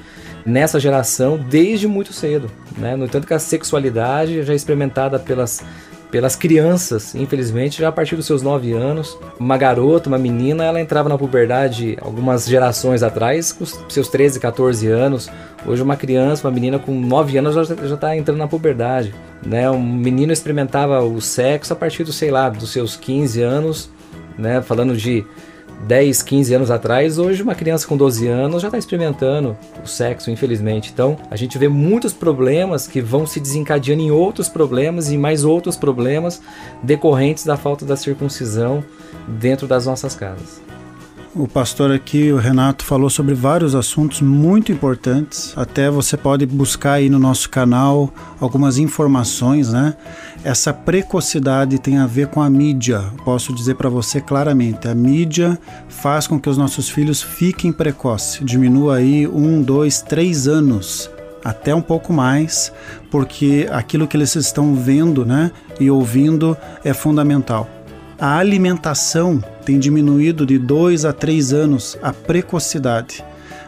nessa 0.47 0.79
geração 0.79 1.37
desde 1.37 1.87
muito 1.87 2.13
cedo. 2.13 2.49
Né? 2.77 2.95
No 2.95 3.03
entanto 3.03 3.27
que 3.27 3.33
a 3.33 3.39
sexualidade 3.39 4.41
já 4.43 4.53
é 4.53 4.55
experimentada 4.55 5.19
pelas, 5.19 5.61
pelas 6.09 6.37
crianças, 6.37 7.13
infelizmente, 7.13 7.81
já 7.81 7.89
a 7.89 7.91
partir 7.91 8.15
dos 8.15 8.25
seus 8.25 8.41
9 8.41 8.71
anos. 8.71 9.19
Uma 9.37 9.57
garota, 9.57 10.07
uma 10.07 10.17
menina, 10.17 10.63
ela 10.63 10.79
entrava 10.79 11.09
na 11.09 11.17
puberdade 11.17 11.97
algumas 11.99 12.47
gerações 12.47 13.03
atrás, 13.03 13.51
com 13.51 13.65
seus 13.89 14.07
13, 14.07 14.39
14 14.39 14.87
anos. 14.87 15.29
Hoje 15.65 15.83
uma 15.83 15.97
criança, 15.97 16.47
uma 16.47 16.53
menina 16.53 16.79
com 16.79 16.97
9 16.97 17.37
anos 17.37 17.53
já 17.53 17.93
está 17.93 18.15
entrando 18.15 18.37
na 18.37 18.47
puberdade. 18.47 19.13
Né? 19.45 19.69
Um 19.69 19.83
menino 19.83 20.31
experimentava 20.31 21.01
o 21.01 21.19
sexo 21.19 21.73
a 21.73 21.75
partir 21.75 22.05
do, 22.05 22.13
sei 22.13 22.31
lá, 22.31 22.47
dos 22.47 22.71
seus 22.71 22.95
15 22.95 23.41
anos, 23.41 23.89
né? 24.37 24.61
falando 24.61 24.95
de 24.95 25.25
10, 25.85 26.21
15 26.23 26.53
anos 26.53 26.71
atrás, 26.71 27.17
hoje 27.17 27.43
uma 27.43 27.55
criança 27.55 27.87
com 27.87 27.95
12 27.95 28.27
anos 28.27 28.61
já 28.61 28.67
está 28.67 28.77
experimentando 28.77 29.57
o 29.83 29.87
sexo, 29.87 30.31
infelizmente. 30.31 30.91
Então, 30.91 31.17
a 31.29 31.35
gente 31.35 31.57
vê 31.57 31.67
muitos 31.67 32.13
problemas 32.13 32.87
que 32.87 33.01
vão 33.01 33.25
se 33.25 33.39
desencadeando 33.39 34.01
em 34.01 34.11
outros 34.11 34.49
problemas 34.49 35.11
e 35.11 35.17
mais 35.17 35.43
outros 35.43 35.77
problemas 35.77 36.41
decorrentes 36.83 37.45
da 37.45 37.55
falta 37.55 37.85
da 37.85 37.95
circuncisão 37.95 38.83
dentro 39.27 39.67
das 39.67 39.85
nossas 39.85 40.15
casas. 40.15 40.66
O 41.35 41.47
pastor 41.47 41.91
aqui, 41.91 42.31
o 42.31 42.37
Renato, 42.37 42.83
falou 42.83 43.09
sobre 43.09 43.35
vários 43.35 43.75
assuntos 43.75 44.21
muito 44.21 44.71
importantes. 44.71 45.53
Até 45.55 45.89
você 45.89 46.17
pode 46.17 46.45
buscar 46.45 46.93
aí 46.93 47.09
no 47.09 47.19
nosso 47.19 47.49
canal 47.49 48.11
algumas 48.39 48.77
informações, 48.77 49.71
né? 49.71 49.95
Essa 50.43 50.73
precocidade 50.73 51.79
tem 51.79 51.97
a 51.97 52.07
ver 52.07 52.27
com 52.27 52.41
a 52.41 52.49
mídia. 52.49 53.03
Posso 53.23 53.53
dizer 53.53 53.75
para 53.75 53.89
você 53.89 54.19
claramente, 54.19 54.87
a 54.87 54.95
mídia 54.95 55.59
faz 55.87 56.25
com 56.25 56.39
que 56.39 56.49
os 56.49 56.57
nossos 56.57 56.89
filhos 56.89 57.21
fiquem 57.21 57.71
precoces. 57.71 58.39
Diminua 58.43 58.95
aí 58.95 59.27
um, 59.27 59.61
dois, 59.61 60.01
três 60.01 60.47
anos 60.47 61.09
até 61.43 61.73
um 61.73 61.81
pouco 61.81 62.11
mais, 62.11 62.73
porque 63.09 63.69
aquilo 63.71 64.07
que 64.07 64.17
eles 64.17 64.35
estão 64.35 64.75
vendo, 64.75 65.25
né, 65.25 65.51
e 65.79 65.89
ouvindo 65.89 66.57
é 66.83 66.93
fundamental. 66.93 67.76
A 68.19 68.39
alimentação 68.39 69.43
tem 69.63 69.77
diminuído 69.77 70.43
de 70.43 70.57
2 70.57 71.05
a 71.05 71.13
3 71.13 71.53
anos 71.53 71.95
a 72.01 72.11
precocidade. 72.11 73.23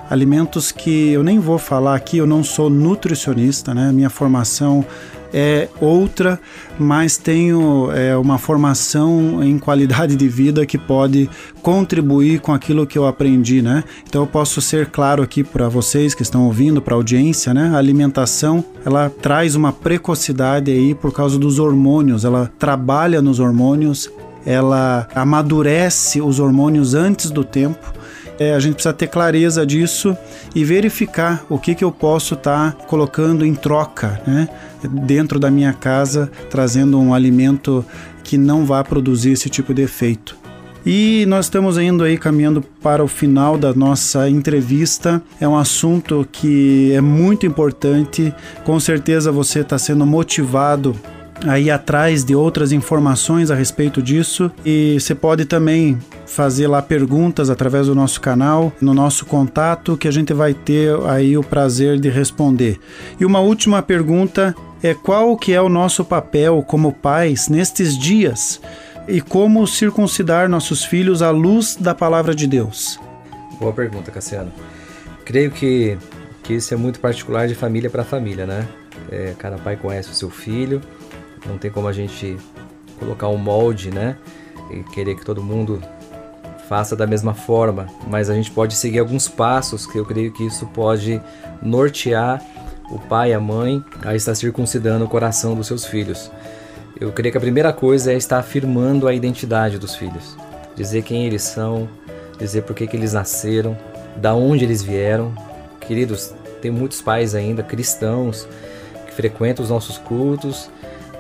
Alimentos 0.10 0.72
que 0.72 1.12
eu 1.12 1.24
nem 1.24 1.38
vou 1.38 1.60
falar 1.60 1.94
aqui, 1.94 2.18
eu 2.18 2.26
não 2.26 2.44
sou 2.44 2.68
nutricionista, 2.68 3.76
né? 3.76 3.92
Minha 3.92 4.10
formação 4.10 4.84
é 5.32 5.68
outra, 5.80 6.40
mas 6.80 7.16
tenho 7.16 7.92
é, 7.92 8.18
uma 8.18 8.40
formação 8.40 9.44
em 9.44 9.60
qualidade 9.60 10.16
de 10.16 10.28
vida 10.28 10.66
que 10.66 10.80
pode 10.80 11.30
contribuir 11.62 12.40
com 12.40 12.52
aquilo 12.52 12.88
que 12.88 12.98
eu 12.98 13.06
aprendi, 13.06 13.62
né? 13.62 13.84
Então 14.08 14.24
eu 14.24 14.28
posso 14.28 14.60
ser 14.62 14.88
claro 14.88 15.22
aqui 15.22 15.44
para 15.44 15.70
vocês 15.70 16.16
que 16.16 16.24
estão 16.24 16.46
ouvindo, 16.46 16.82
para 16.82 16.96
a 16.96 16.98
audiência, 16.98 17.54
né? 17.54 17.70
A 17.72 17.78
alimentação 17.78 18.66
ela 18.84 19.12
traz 19.12 19.54
uma 19.54 19.72
precocidade 19.72 20.72
aí 20.72 20.96
por 20.96 21.14
causa 21.14 21.38
dos 21.38 21.60
hormônios, 21.60 22.26
ela 22.26 22.52
trabalha 22.58 23.22
nos 23.22 23.40
hormônios, 23.40 24.10
ela 24.45 25.08
amadurece 25.13 26.21
os 26.21 26.39
hormônios 26.39 26.93
antes 26.93 27.32
do 27.32 27.43
tempo. 27.43 27.93
É, 28.39 28.54
a 28.54 28.60
gente 28.60 28.75
precisa 28.75 28.93
ter 28.93 29.08
clareza 29.08 29.65
disso 29.65 30.15
e 30.56 30.63
verificar 30.63 31.45
o 31.49 31.60
que, 31.60 31.75
que 31.75 31.84
eu 31.84 31.91
posso 31.91 32.36
estar 32.36 32.71
tá 32.71 32.86
colocando 32.86 33.45
em 33.45 33.54
troca 33.54 34.21
né, 34.25 34.47
dentro 35.06 35.39
da 35.39 35.52
minha 35.52 35.73
casa, 35.73 36.32
trazendo 36.49 36.97
um 36.99 37.13
alimento 37.13 37.86
que 38.23 38.38
não 38.38 38.65
vá 38.65 38.82
produzir 38.84 39.32
esse 39.32 39.49
tipo 39.49 39.73
de 39.73 39.82
efeito. 39.82 40.38
E 40.86 41.25
nós 41.28 41.47
estamos 41.47 41.78
indo 41.78 42.04
aí 42.04 42.17
caminhando 42.17 42.62
para 42.62 43.04
o 43.04 43.08
final 43.08 43.58
da 43.58 43.73
nossa 43.73 44.30
entrevista. 44.30 45.21
É 45.39 45.47
um 45.47 45.58
assunto 45.58 46.28
que 46.32 46.93
é 46.93 47.02
muito 47.02 47.45
importante. 47.45 48.34
Com 48.63 48.80
certeza 48.80 49.32
você 49.32 49.60
está 49.60 49.78
sendo 49.78 50.06
motivado 50.06 50.95
aí 51.47 51.71
atrás 51.71 52.23
de 52.23 52.36
outras 52.36 52.71
informações 52.71 53.49
a 53.49 53.56
respeito 53.56 54.02
disso 54.02 54.52
e 54.65 54.97
você 54.99 55.15
pode 55.15 55.45
também 55.45 55.97
fazer 56.25 56.67
lá 56.67 56.82
perguntas 56.82 57.49
através 57.49 57.88
do 57.88 57.95
nosso 57.95 58.19
canal, 58.19 58.73
no 58.82 58.93
nosso 58.93 59.25
contato, 59.25 59.97
que 59.97 60.08
a 60.08 60.12
gente 60.12 60.34
vai 60.34 60.54
ter 60.54 60.93
aí 61.08 61.38
o 61.38 61.43
prazer 61.43 61.99
de 61.99 62.10
responder. 62.10 62.80
E 63.19 63.25
uma 63.25 63.39
última 63.39 63.82
pergunta 63.82 64.56
é 64.84 64.93
qual 64.93 65.36
que 65.38 65.54
é 65.54 65.62
o 65.62 65.69
nosso 65.69 66.06
papel 66.06 66.63
como 66.65 66.93
pais 66.93 67.49
nestes 67.49 67.97
dias? 67.97 68.62
e 69.10 69.19
como 69.19 69.65
circuncidar 69.65 70.47
nossos 70.47 70.86
filhos 70.86 71.21
à 71.21 71.32
luz 71.32 71.75
da 71.75 71.95
palavra 71.95 72.36
de 72.36 72.45
Deus? 72.45 72.99
Boa 73.60 73.73
pergunta, 73.73 74.12
Cassiano. 74.12 74.52
Creio 75.25 75.52
que, 75.52 75.97
que 76.43 76.54
isso 76.54 76.73
é 76.73 76.78
muito 76.78 76.99
particular 76.99 77.47
de 77.47 77.56
família 77.56 77.89
para 77.89 78.04
família, 78.04 78.45
né? 78.45 78.67
É, 79.12 79.34
cada 79.38 79.58
pai 79.58 79.75
conhece 79.75 80.12
o 80.12 80.13
seu 80.13 80.30
filho, 80.30 80.80
não 81.47 81.58
tem 81.58 81.71
como 81.71 81.88
a 81.88 81.93
gente 81.93 82.38
colocar 82.99 83.28
um 83.28 83.38
molde, 83.38 83.91
né? 83.91 84.17
E 84.71 84.84
querer 84.84 85.15
que 85.15 85.25
todo 85.25 85.41
mundo 85.41 85.82
faça 86.67 86.95
da 86.95 87.08
mesma 87.08 87.34
forma, 87.34 87.88
mas 88.08 88.30
a 88.30 88.36
gente 88.36 88.52
pode 88.52 88.75
seguir 88.75 88.99
alguns 88.99 89.28
passos 89.28 89.88
que 89.88 89.97
eu 89.97 90.06
creio 90.06 90.32
que 90.32 90.45
isso 90.45 90.67
pode 90.67 91.19
nortear 91.62 92.43
o 92.91 92.99
pai 92.99 93.32
e 93.32 93.34
a 93.34 93.39
mãe 93.39 93.84
a 94.04 94.15
estar 94.15 94.36
circuncidando 94.36 95.06
o 95.06 95.10
coração 95.10 95.56
dos 95.56 95.65
seus 95.65 95.86
filhos. 95.86 96.32
Eu 96.99 97.12
creio 97.12 97.32
que 97.32 97.38
a 97.38 97.41
primeira 97.41 97.73
coisa 97.73 98.12
é 98.12 98.15
estar 98.17 98.38
afirmando 98.38 99.08
a 99.08 99.13
identidade 99.13 99.80
dos 99.80 99.95
filhos, 99.95 100.38
dizer 100.75 101.02
quem 101.02 101.25
eles 101.25 101.41
são, 101.41 101.89
dizer 102.38 102.63
por 102.63 102.75
que, 102.75 102.89
eles 102.95 103.13
nasceram, 103.13 103.78
da 104.15 104.34
onde 104.34 104.63
eles 104.63 104.84
vieram. 104.84 105.34
Queridos, 105.80 106.34
tem 106.62 106.69
muitos 106.69 107.02
pais 107.02 107.34
ainda 107.34 107.63
cristãos 107.63 108.47
que 109.08 109.13
frequentam 109.13 109.63
os 109.63 109.71
nossos 109.71 109.97
cultos, 109.97 110.69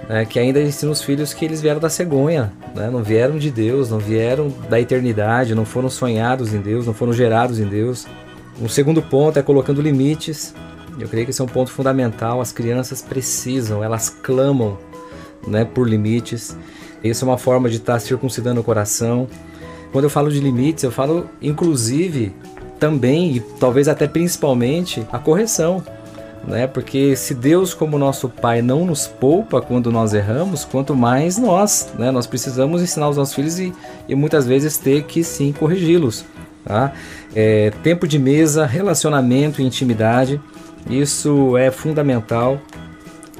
né, 0.07 0.25
que 0.25 0.39
ainda 0.39 0.61
ensinam 0.61 0.91
os 0.91 1.01
filhos 1.01 1.33
que 1.33 1.45
eles 1.45 1.61
vieram 1.61 1.79
da 1.79 1.89
cegonha, 1.89 2.51
né, 2.75 2.89
não 2.89 3.03
vieram 3.03 3.37
de 3.37 3.51
Deus, 3.51 3.89
não 3.89 3.99
vieram 3.99 4.53
da 4.69 4.79
eternidade, 4.79 5.53
não 5.53 5.65
foram 5.65 5.89
sonhados 5.89 6.53
em 6.53 6.61
Deus, 6.61 6.85
não 6.85 6.93
foram 6.93 7.13
gerados 7.13 7.59
em 7.59 7.65
Deus. 7.65 8.07
Um 8.61 8.67
segundo 8.67 9.01
ponto 9.01 9.37
é 9.37 9.41
colocando 9.41 9.81
limites. 9.81 10.53
Eu 10.99 11.07
creio 11.07 11.25
que 11.25 11.31
esse 11.31 11.39
é 11.39 11.43
um 11.43 11.47
ponto 11.47 11.71
fundamental. 11.71 12.41
As 12.41 12.51
crianças 12.51 13.01
precisam, 13.01 13.83
elas 13.83 14.09
clamam 14.09 14.77
né, 15.47 15.63
por 15.63 15.87
limites. 15.87 16.57
Isso 17.03 17.23
é 17.23 17.27
uma 17.27 17.37
forma 17.37 17.69
de 17.69 17.77
estar 17.77 17.93
tá 17.93 17.99
circuncidando 17.99 18.59
o 18.59 18.63
coração. 18.63 19.27
Quando 19.91 20.03
eu 20.03 20.09
falo 20.09 20.29
de 20.29 20.39
limites, 20.39 20.83
eu 20.83 20.91
falo 20.91 21.29
inclusive 21.41 22.33
também 22.79 23.35
e 23.35 23.39
talvez 23.39 23.87
até 23.87 24.07
principalmente 24.07 25.05
a 25.11 25.19
correção, 25.19 25.83
né? 26.47 26.67
Porque 26.67 27.15
se 27.15 27.33
Deus 27.33 27.73
como 27.73 27.97
nosso 27.97 28.29
Pai 28.29 28.61
não 28.61 28.85
nos 28.85 29.07
poupa 29.07 29.61
quando 29.61 29.91
nós 29.91 30.13
erramos, 30.13 30.65
quanto 30.65 30.95
mais 30.95 31.37
nós, 31.37 31.89
né? 31.97 32.11
Nós 32.11 32.27
precisamos 32.27 32.81
ensinar 32.81 33.09
os 33.09 33.17
nossos 33.17 33.33
filhos 33.33 33.59
e, 33.59 33.73
e 34.07 34.15
muitas 34.15 34.45
vezes 34.45 34.77
ter 34.77 35.03
que 35.03 35.23
sim 35.23 35.51
corrigi-los, 35.51 36.25
tá? 36.65 36.93
É, 37.35 37.71
tempo 37.83 38.07
de 38.07 38.17
mesa, 38.17 38.65
relacionamento 38.65 39.61
e 39.61 39.65
intimidade, 39.65 40.41
isso 40.89 41.57
é 41.57 41.69
fundamental 41.69 42.59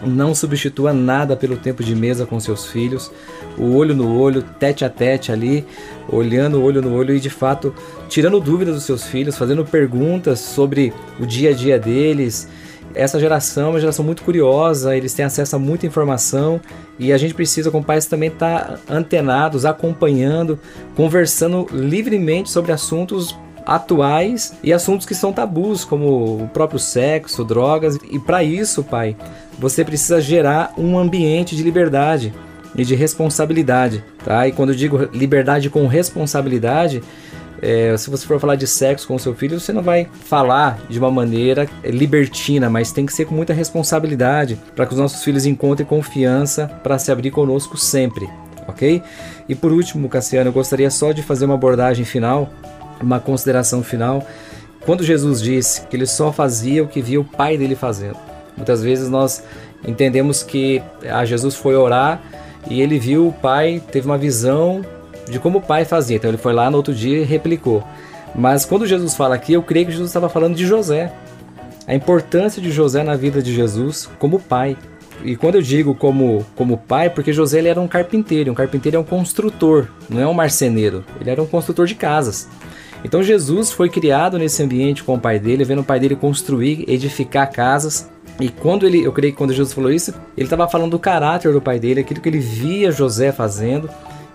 não 0.05 0.33
substitua 0.33 0.93
nada 0.93 1.35
pelo 1.35 1.57
tempo 1.57 1.83
de 1.83 1.95
mesa 1.95 2.25
com 2.25 2.39
seus 2.39 2.65
filhos, 2.67 3.12
o 3.57 3.75
olho 3.75 3.93
no 3.93 4.17
olho, 4.17 4.41
tete 4.41 4.85
a 4.85 4.89
tete 4.89 5.31
ali, 5.31 5.65
olhando 6.07 6.59
o 6.59 6.63
olho 6.63 6.81
no 6.81 6.93
olho 6.93 7.13
e 7.15 7.19
de 7.19 7.29
fato 7.29 7.73
tirando 8.07 8.39
dúvidas 8.39 8.75
dos 8.75 8.83
seus 8.83 9.05
filhos, 9.05 9.38
fazendo 9.38 9.65
perguntas 9.65 10.39
sobre 10.39 10.93
o 11.19 11.25
dia 11.25 11.49
a 11.49 11.53
dia 11.53 11.77
deles. 11.77 12.47
Essa 12.95 13.19
geração 13.19 13.67
é 13.67 13.69
uma 13.71 13.80
geração 13.80 14.04
muito 14.04 14.23
curiosa, 14.23 14.95
eles 14.95 15.13
têm 15.13 15.25
acesso 15.25 15.56
a 15.56 15.60
muita 15.60 15.86
informação 15.86 16.60
e 16.97 17.13
a 17.13 17.17
gente 17.17 17.34
precisa, 17.34 17.69
como 17.69 17.84
pais, 17.84 18.06
também 18.06 18.30
estar 18.30 18.63
tá 18.63 18.80
antenados, 18.89 19.65
acompanhando, 19.65 20.60
conversando 20.95 21.67
livremente 21.71 22.49
sobre 22.49 22.71
assuntos 22.71 23.36
atuais 23.65 24.54
e 24.63 24.73
assuntos 24.73 25.06
que 25.06 25.13
são 25.13 25.32
tabus, 25.32 25.86
como 25.86 26.43
o 26.43 26.49
próprio 26.52 26.80
sexo, 26.80 27.43
drogas. 27.43 27.97
E 28.10 28.17
para 28.17 28.43
isso, 28.43 28.84
pai, 28.84 29.15
você 29.58 29.86
precisa 29.86 30.19
gerar 30.19 30.73
um 30.78 30.97
ambiente 30.97 31.56
de 31.56 31.62
liberdade 31.62 32.34
e 32.75 32.84
de 32.84 32.95
responsabilidade, 32.95 34.04
tá? 34.23 34.47
E 34.47 34.52
quando 34.52 34.69
eu 34.69 34.75
digo 34.75 35.10
liberdade 35.13 35.69
com 35.69 35.86
responsabilidade, 35.88 37.04
é, 37.61 37.95
se 37.97 38.09
você 38.09 38.25
for 38.25 38.39
falar 38.39 38.55
de 38.55 38.67
sexo 38.67 39.07
com 39.07 39.15
o 39.15 39.19
seu 39.19 39.33
filho, 39.33 39.59
você 39.59 39.73
não 39.73 39.81
vai 39.81 40.07
falar 40.25 40.79
de 40.89 40.97
uma 40.99 41.11
maneira 41.11 41.67
libertina, 41.83 42.69
mas 42.69 42.91
tem 42.91 43.05
que 43.05 43.13
ser 43.13 43.25
com 43.25 43.35
muita 43.35 43.53
responsabilidade 43.53 44.59
para 44.75 44.85
que 44.85 44.93
os 44.93 44.99
nossos 44.99 45.23
filhos 45.23 45.45
encontrem 45.45 45.87
confiança 45.87 46.67
para 46.83 46.97
se 46.97 47.11
abrir 47.11 47.31
conosco 47.31 47.77
sempre, 47.77 48.29
ok? 48.67 49.01
E 49.47 49.55
por 49.55 49.71
último, 49.71 50.07
Cassiano, 50.09 50.49
eu 50.49 50.53
gostaria 50.53 50.89
só 50.89 51.11
de 51.11 51.23
fazer 51.23 51.45
uma 51.45 51.55
abordagem 51.55 52.05
final 52.05 52.49
uma 53.01 53.19
consideração 53.19 53.83
final. 53.83 54.25
Quando 54.85 55.03
Jesus 55.03 55.41
disse 55.41 55.81
que 55.87 55.95
ele 55.95 56.05
só 56.05 56.31
fazia 56.31 56.83
o 56.83 56.87
que 56.87 57.01
via 57.01 57.19
o 57.19 57.23
Pai 57.23 57.57
dele 57.57 57.75
fazendo, 57.75 58.17
muitas 58.55 58.81
vezes 58.81 59.09
nós 59.09 59.43
entendemos 59.85 60.43
que 60.43 60.81
ah, 61.09 61.25
Jesus 61.25 61.55
foi 61.55 61.75
orar 61.75 62.21
e 62.69 62.81
ele 62.81 62.99
viu 62.99 63.27
o 63.27 63.33
Pai, 63.33 63.81
teve 63.91 64.07
uma 64.07 64.17
visão 64.17 64.83
de 65.29 65.39
como 65.39 65.59
o 65.59 65.61
Pai 65.61 65.85
fazia. 65.85 66.17
Então 66.17 66.29
ele 66.29 66.37
foi 66.37 66.53
lá 66.53 66.69
no 66.69 66.77
outro 66.77 66.93
dia 66.93 67.19
e 67.19 67.23
replicou. 67.23 67.83
Mas 68.35 68.65
quando 68.65 68.85
Jesus 68.85 69.15
fala 69.15 69.35
aqui, 69.35 69.53
eu 69.53 69.63
creio 69.63 69.85
que 69.85 69.91
Jesus 69.91 70.09
estava 70.09 70.29
falando 70.29 70.55
de 70.55 70.65
José. 70.65 71.11
A 71.87 71.95
importância 71.95 72.61
de 72.61 72.71
José 72.71 73.03
na 73.03 73.15
vida 73.15 73.41
de 73.41 73.53
Jesus 73.53 74.09
como 74.19 74.39
pai. 74.39 74.77
E 75.23 75.35
quando 75.35 75.55
eu 75.55 75.61
digo 75.61 75.93
como, 75.95 76.45
como 76.55 76.77
pai, 76.77 77.09
porque 77.09 77.33
José 77.33 77.59
ele 77.59 77.67
era 77.67 77.81
um 77.81 77.87
carpinteiro. 77.87 78.51
Um 78.51 78.55
carpinteiro 78.55 78.97
é 78.97 78.99
um 78.99 79.03
construtor, 79.03 79.87
não 80.09 80.21
é 80.21 80.27
um 80.27 80.33
marceneiro. 80.33 81.03
Ele 81.19 81.29
era 81.29 81.41
um 81.41 81.47
construtor 81.47 81.85
de 81.85 81.95
casas. 81.95 82.47
Então 83.03 83.23
Jesus 83.23 83.71
foi 83.71 83.89
criado 83.89 84.37
nesse 84.37 84.61
ambiente 84.61 85.03
com 85.03 85.15
o 85.15 85.19
pai 85.19 85.39
dele, 85.39 85.63
vendo 85.63 85.81
o 85.81 85.83
pai 85.83 85.99
dele 85.99 86.15
construir, 86.15 86.85
edificar 86.87 87.51
casas. 87.51 88.09
E 88.39 88.49
quando 88.49 88.85
ele, 88.85 89.03
eu 89.03 89.11
creio 89.11 89.33
que 89.33 89.37
quando 89.37 89.53
Jesus 89.53 89.73
falou 89.73 89.91
isso, 89.91 90.13
ele 90.37 90.45
estava 90.45 90.67
falando 90.67 90.91
do 90.91 90.99
caráter 90.99 91.51
do 91.51 91.61
pai 91.61 91.79
dele, 91.79 92.01
aquilo 92.01 92.21
que 92.21 92.29
ele 92.29 92.39
via 92.39 92.91
José 92.91 93.31
fazendo. 93.31 93.89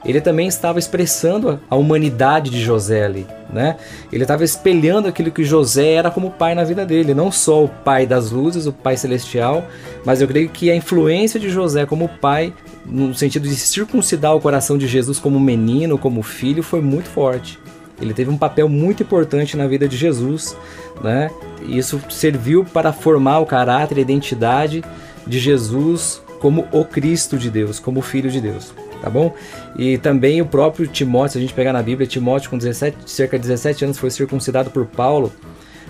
Ele 0.04 0.20
também 0.20 0.46
estava 0.46 0.78
expressando 0.78 1.58
a 1.68 1.76
humanidade 1.76 2.50
de 2.50 2.62
José 2.62 3.04
ali, 3.04 3.26
né? 3.50 3.76
Ele 4.12 4.22
estava 4.22 4.44
espelhando 4.44 5.08
aquilo 5.08 5.30
que 5.30 5.44
José 5.44 5.92
era 5.94 6.10
como 6.10 6.30
pai 6.30 6.54
na 6.54 6.62
vida 6.62 6.84
dele, 6.84 7.14
não 7.14 7.32
só 7.32 7.64
o 7.64 7.68
pai 7.68 8.06
das 8.06 8.30
luzes, 8.30 8.66
o 8.66 8.72
pai 8.72 8.96
celestial, 8.96 9.64
mas 10.04 10.20
eu 10.20 10.28
creio 10.28 10.50
que 10.50 10.70
a 10.70 10.76
influência 10.76 11.40
de 11.40 11.48
José 11.48 11.86
como 11.86 12.08
pai, 12.08 12.52
no 12.84 13.14
sentido 13.14 13.48
de 13.48 13.56
circuncidar 13.56 14.36
o 14.36 14.40
coração 14.40 14.76
de 14.76 14.86
Jesus 14.86 15.18
como 15.18 15.40
menino, 15.40 15.96
como 15.96 16.22
filho, 16.22 16.62
foi 16.62 16.82
muito 16.82 17.08
forte. 17.08 17.58
Ele 18.00 18.12
teve 18.12 18.30
um 18.30 18.36
papel 18.36 18.68
muito 18.68 19.02
importante 19.02 19.56
na 19.56 19.66
vida 19.66 19.88
de 19.88 19.96
Jesus, 19.96 20.54
né? 21.02 21.30
E 21.64 21.78
isso 21.78 22.00
serviu 22.10 22.64
para 22.64 22.92
formar 22.92 23.38
o 23.38 23.46
caráter 23.46 23.96
e 23.96 24.00
a 24.00 24.02
identidade 24.02 24.84
de 25.26 25.38
Jesus 25.38 26.20
como 26.40 26.66
o 26.72 26.84
Cristo 26.84 27.38
de 27.38 27.50
Deus, 27.50 27.78
como 27.78 28.00
o 28.00 28.02
Filho 28.02 28.30
de 28.30 28.38
Deus, 28.40 28.74
tá 29.04 29.10
bom? 29.10 29.34
E 29.76 29.98
também 29.98 30.40
o 30.40 30.46
próprio 30.46 30.86
Timóteo, 30.86 31.32
se 31.32 31.38
a 31.38 31.40
gente 31.42 31.52
pegar 31.52 31.74
na 31.74 31.82
Bíblia, 31.82 32.06
Timóteo 32.06 32.48
com 32.48 32.56
17, 32.56 32.96
cerca 33.04 33.38
de 33.38 33.42
17 33.42 33.84
anos 33.84 33.98
foi 33.98 34.10
circuncidado 34.10 34.70
por 34.70 34.86
Paulo. 34.86 35.30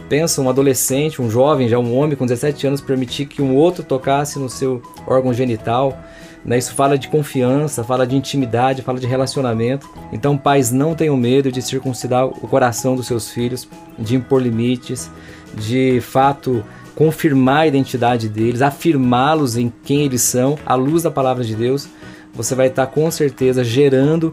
Pensa 0.09 0.43
um 0.43 0.49
adolescente, 0.49 1.23
um 1.23 1.31
jovem, 1.31 1.69
já 1.69 1.79
um 1.79 1.97
homem 1.97 2.17
com 2.17 2.27
17 2.27 2.67
anos 2.67 2.81
permitir 2.81 3.27
que 3.27 3.41
um 3.41 3.55
outro 3.55 3.85
tocasse 3.85 4.37
no 4.41 4.51
seu 4.51 4.83
órgão 5.07 5.33
genital, 5.33 5.97
né? 6.45 6.59
Isso 6.59 6.75
fala 6.75 6.99
de 6.99 7.07
confiança, 7.07 7.85
fala 7.85 8.05
de 8.05 8.17
intimidade, 8.17 8.83
fala 8.83 8.99
de 8.99 9.07
relacionamento. 9.07 9.89
Então, 10.13 10.37
pais, 10.37 10.73
não 10.73 10.95
tenham 10.95 11.17
medo 11.17 11.53
de 11.53 11.63
circuncidar 11.63 12.27
o 12.27 12.49
coração 12.49 12.97
dos 12.97 13.07
seus 13.07 13.31
filhos, 13.31 13.69
de 13.97 14.17
impor 14.17 14.43
limites, 14.43 15.09
de 15.57 16.01
fato 16.01 16.65
confirmar 16.97 17.61
a 17.61 17.67
identidade 17.69 18.29
deles, 18.29 18.61
afirmá-los 18.61 19.57
em 19.57 19.73
quem 19.85 20.03
eles 20.03 20.23
são, 20.23 20.59
à 20.67 20.75
luz 20.75 21.05
da 21.05 21.11
palavra 21.13 21.45
de 21.45 21.55
Deus. 21.55 21.89
Você 22.35 22.55
vai 22.55 22.67
estar 22.69 22.87
com 22.87 23.11
certeza 23.11 23.63
gerando 23.63 24.33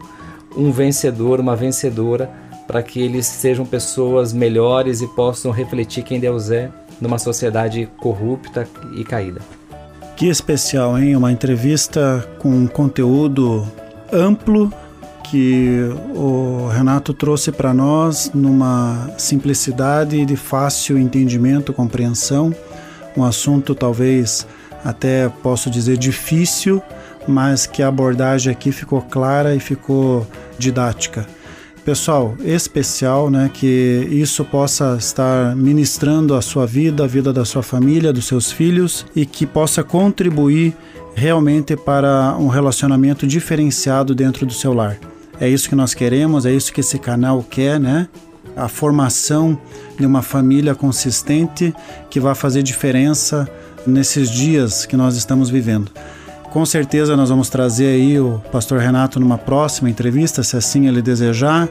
um 0.56 0.70
vencedor, 0.72 1.40
uma 1.40 1.56
vencedora, 1.56 2.30
para 2.66 2.82
que 2.82 3.00
eles 3.00 3.26
sejam 3.26 3.64
pessoas 3.64 4.32
melhores 4.32 5.00
e 5.00 5.06
possam 5.08 5.50
refletir 5.50 6.02
quem 6.02 6.20
Deus 6.20 6.50
é 6.50 6.70
numa 7.00 7.18
sociedade 7.18 7.88
corrupta 7.98 8.66
e 8.96 9.04
caída. 9.04 9.40
Que 10.16 10.28
especial, 10.28 10.98
hein? 10.98 11.16
Uma 11.16 11.32
entrevista 11.32 12.26
com 12.38 12.66
conteúdo 12.68 13.66
amplo 14.12 14.72
que 15.30 15.80
o 16.14 16.68
Renato 16.68 17.14
trouxe 17.14 17.50
para 17.50 17.72
nós 17.72 18.30
numa 18.34 19.10
simplicidade 19.16 20.24
de 20.26 20.36
fácil 20.36 20.98
entendimento, 20.98 21.72
compreensão. 21.72 22.54
Um 23.16 23.24
assunto 23.24 23.74
talvez 23.74 24.46
até 24.84 25.28
posso 25.28 25.70
dizer 25.70 25.96
difícil, 25.96 26.82
mas 27.28 27.66
que 27.66 27.82
a 27.82 27.88
abordagem 27.88 28.52
aqui 28.52 28.72
ficou 28.72 29.02
clara 29.02 29.54
e 29.54 29.60
ficou 29.60 30.26
didática. 30.58 31.26
pessoal, 31.84 32.36
especial, 32.44 33.28
né? 33.28 33.50
Que 33.52 34.06
isso 34.10 34.44
possa 34.44 34.96
estar 34.98 35.56
ministrando 35.56 36.34
a 36.34 36.42
sua 36.42 36.66
vida, 36.66 37.04
a 37.04 37.06
vida 37.06 37.32
da 37.32 37.44
sua 37.44 37.62
família, 37.62 38.12
dos 38.12 38.26
seus 38.26 38.52
filhos 38.52 39.04
e 39.16 39.26
que 39.26 39.44
possa 39.44 39.82
contribuir 39.82 40.76
realmente 41.14 41.76
para 41.76 42.36
um 42.38 42.48
relacionamento 42.48 43.26
diferenciado 43.26 44.14
dentro 44.14 44.46
do 44.46 44.52
seu 44.52 44.72
lar. 44.72 44.96
É 45.40 45.48
isso 45.48 45.68
que 45.68 45.74
nós 45.74 45.92
queremos, 45.92 46.46
é 46.46 46.52
isso 46.52 46.72
que 46.72 46.80
esse 46.80 46.98
canal 46.98 47.42
quer, 47.42 47.80
né? 47.80 48.08
A 48.56 48.68
formação 48.68 49.58
de 49.98 50.06
uma 50.06 50.22
família 50.22 50.74
consistente 50.74 51.74
que 52.08 52.20
vai 52.20 52.34
fazer 52.34 52.62
diferença 52.62 53.48
nesses 53.86 54.30
dias 54.30 54.86
que 54.86 54.96
nós 54.96 55.16
estamos 55.16 55.50
vivendo. 55.50 55.90
Com 56.52 56.66
certeza 56.66 57.16
nós 57.16 57.30
vamos 57.30 57.48
trazer 57.48 57.86
aí 57.86 58.20
o 58.20 58.38
pastor 58.52 58.78
Renato 58.78 59.18
numa 59.18 59.38
próxima 59.38 59.88
entrevista, 59.88 60.42
se 60.42 60.54
assim 60.54 60.86
ele 60.86 61.00
desejar, 61.00 61.66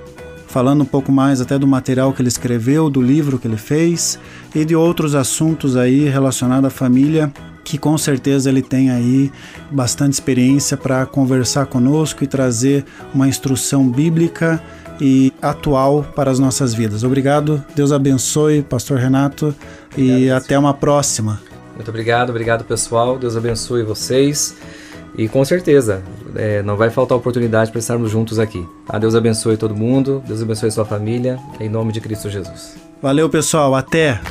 falando 0.47 0.81
um 0.81 0.85
pouco 0.85 1.11
mais 1.11 1.39
até 1.39 1.55
do 1.59 1.67
material 1.67 2.11
que 2.11 2.19
ele 2.19 2.29
escreveu, 2.29 2.89
do 2.89 2.99
livro 2.99 3.37
que 3.37 3.47
ele 3.47 3.57
fez 3.57 4.17
e 4.55 4.65
de 4.65 4.75
outros 4.75 5.13
assuntos 5.13 5.77
aí 5.77 6.09
relacionados 6.09 6.65
à 6.65 6.71
família 6.71 7.31
que 7.63 7.77
com 7.77 7.95
certeza 7.95 8.49
ele 8.49 8.63
tem 8.63 8.89
aí 8.89 9.31
bastante 9.69 10.13
experiência 10.13 10.75
para 10.75 11.05
conversar 11.05 11.67
conosco 11.67 12.23
e 12.23 12.27
trazer 12.27 12.83
uma 13.13 13.27
instrução 13.27 13.87
bíblica 13.87 14.59
e 14.99 15.31
atual 15.39 16.03
para 16.15 16.31
as 16.31 16.39
nossas 16.39 16.73
vidas. 16.73 17.03
Obrigado, 17.03 17.63
Deus 17.75 17.91
abençoe, 17.91 18.63
Pastor 18.63 18.97
Renato, 18.97 19.53
e 19.95 20.27
até 20.31 20.57
uma 20.57 20.73
próxima. 20.73 21.50
Muito 21.75 21.89
obrigado, 21.89 22.29
obrigado 22.29 22.63
pessoal. 22.63 23.17
Deus 23.17 23.35
abençoe 23.35 23.83
vocês. 23.83 24.55
E 25.17 25.27
com 25.27 25.43
certeza, 25.43 26.01
é, 26.35 26.61
não 26.63 26.77
vai 26.77 26.89
faltar 26.89 27.17
oportunidade 27.17 27.69
para 27.71 27.79
estarmos 27.79 28.09
juntos 28.09 28.39
aqui. 28.39 28.65
A 28.87 28.97
Deus 28.97 29.13
abençoe 29.13 29.57
todo 29.57 29.75
mundo, 29.75 30.23
Deus 30.25 30.41
abençoe 30.41 30.71
sua 30.71 30.85
família, 30.85 31.37
em 31.59 31.67
nome 31.67 31.91
de 31.91 31.99
Cristo 31.99 32.29
Jesus. 32.29 32.77
Valeu, 33.01 33.29
pessoal. 33.29 33.75
Até! 33.75 34.21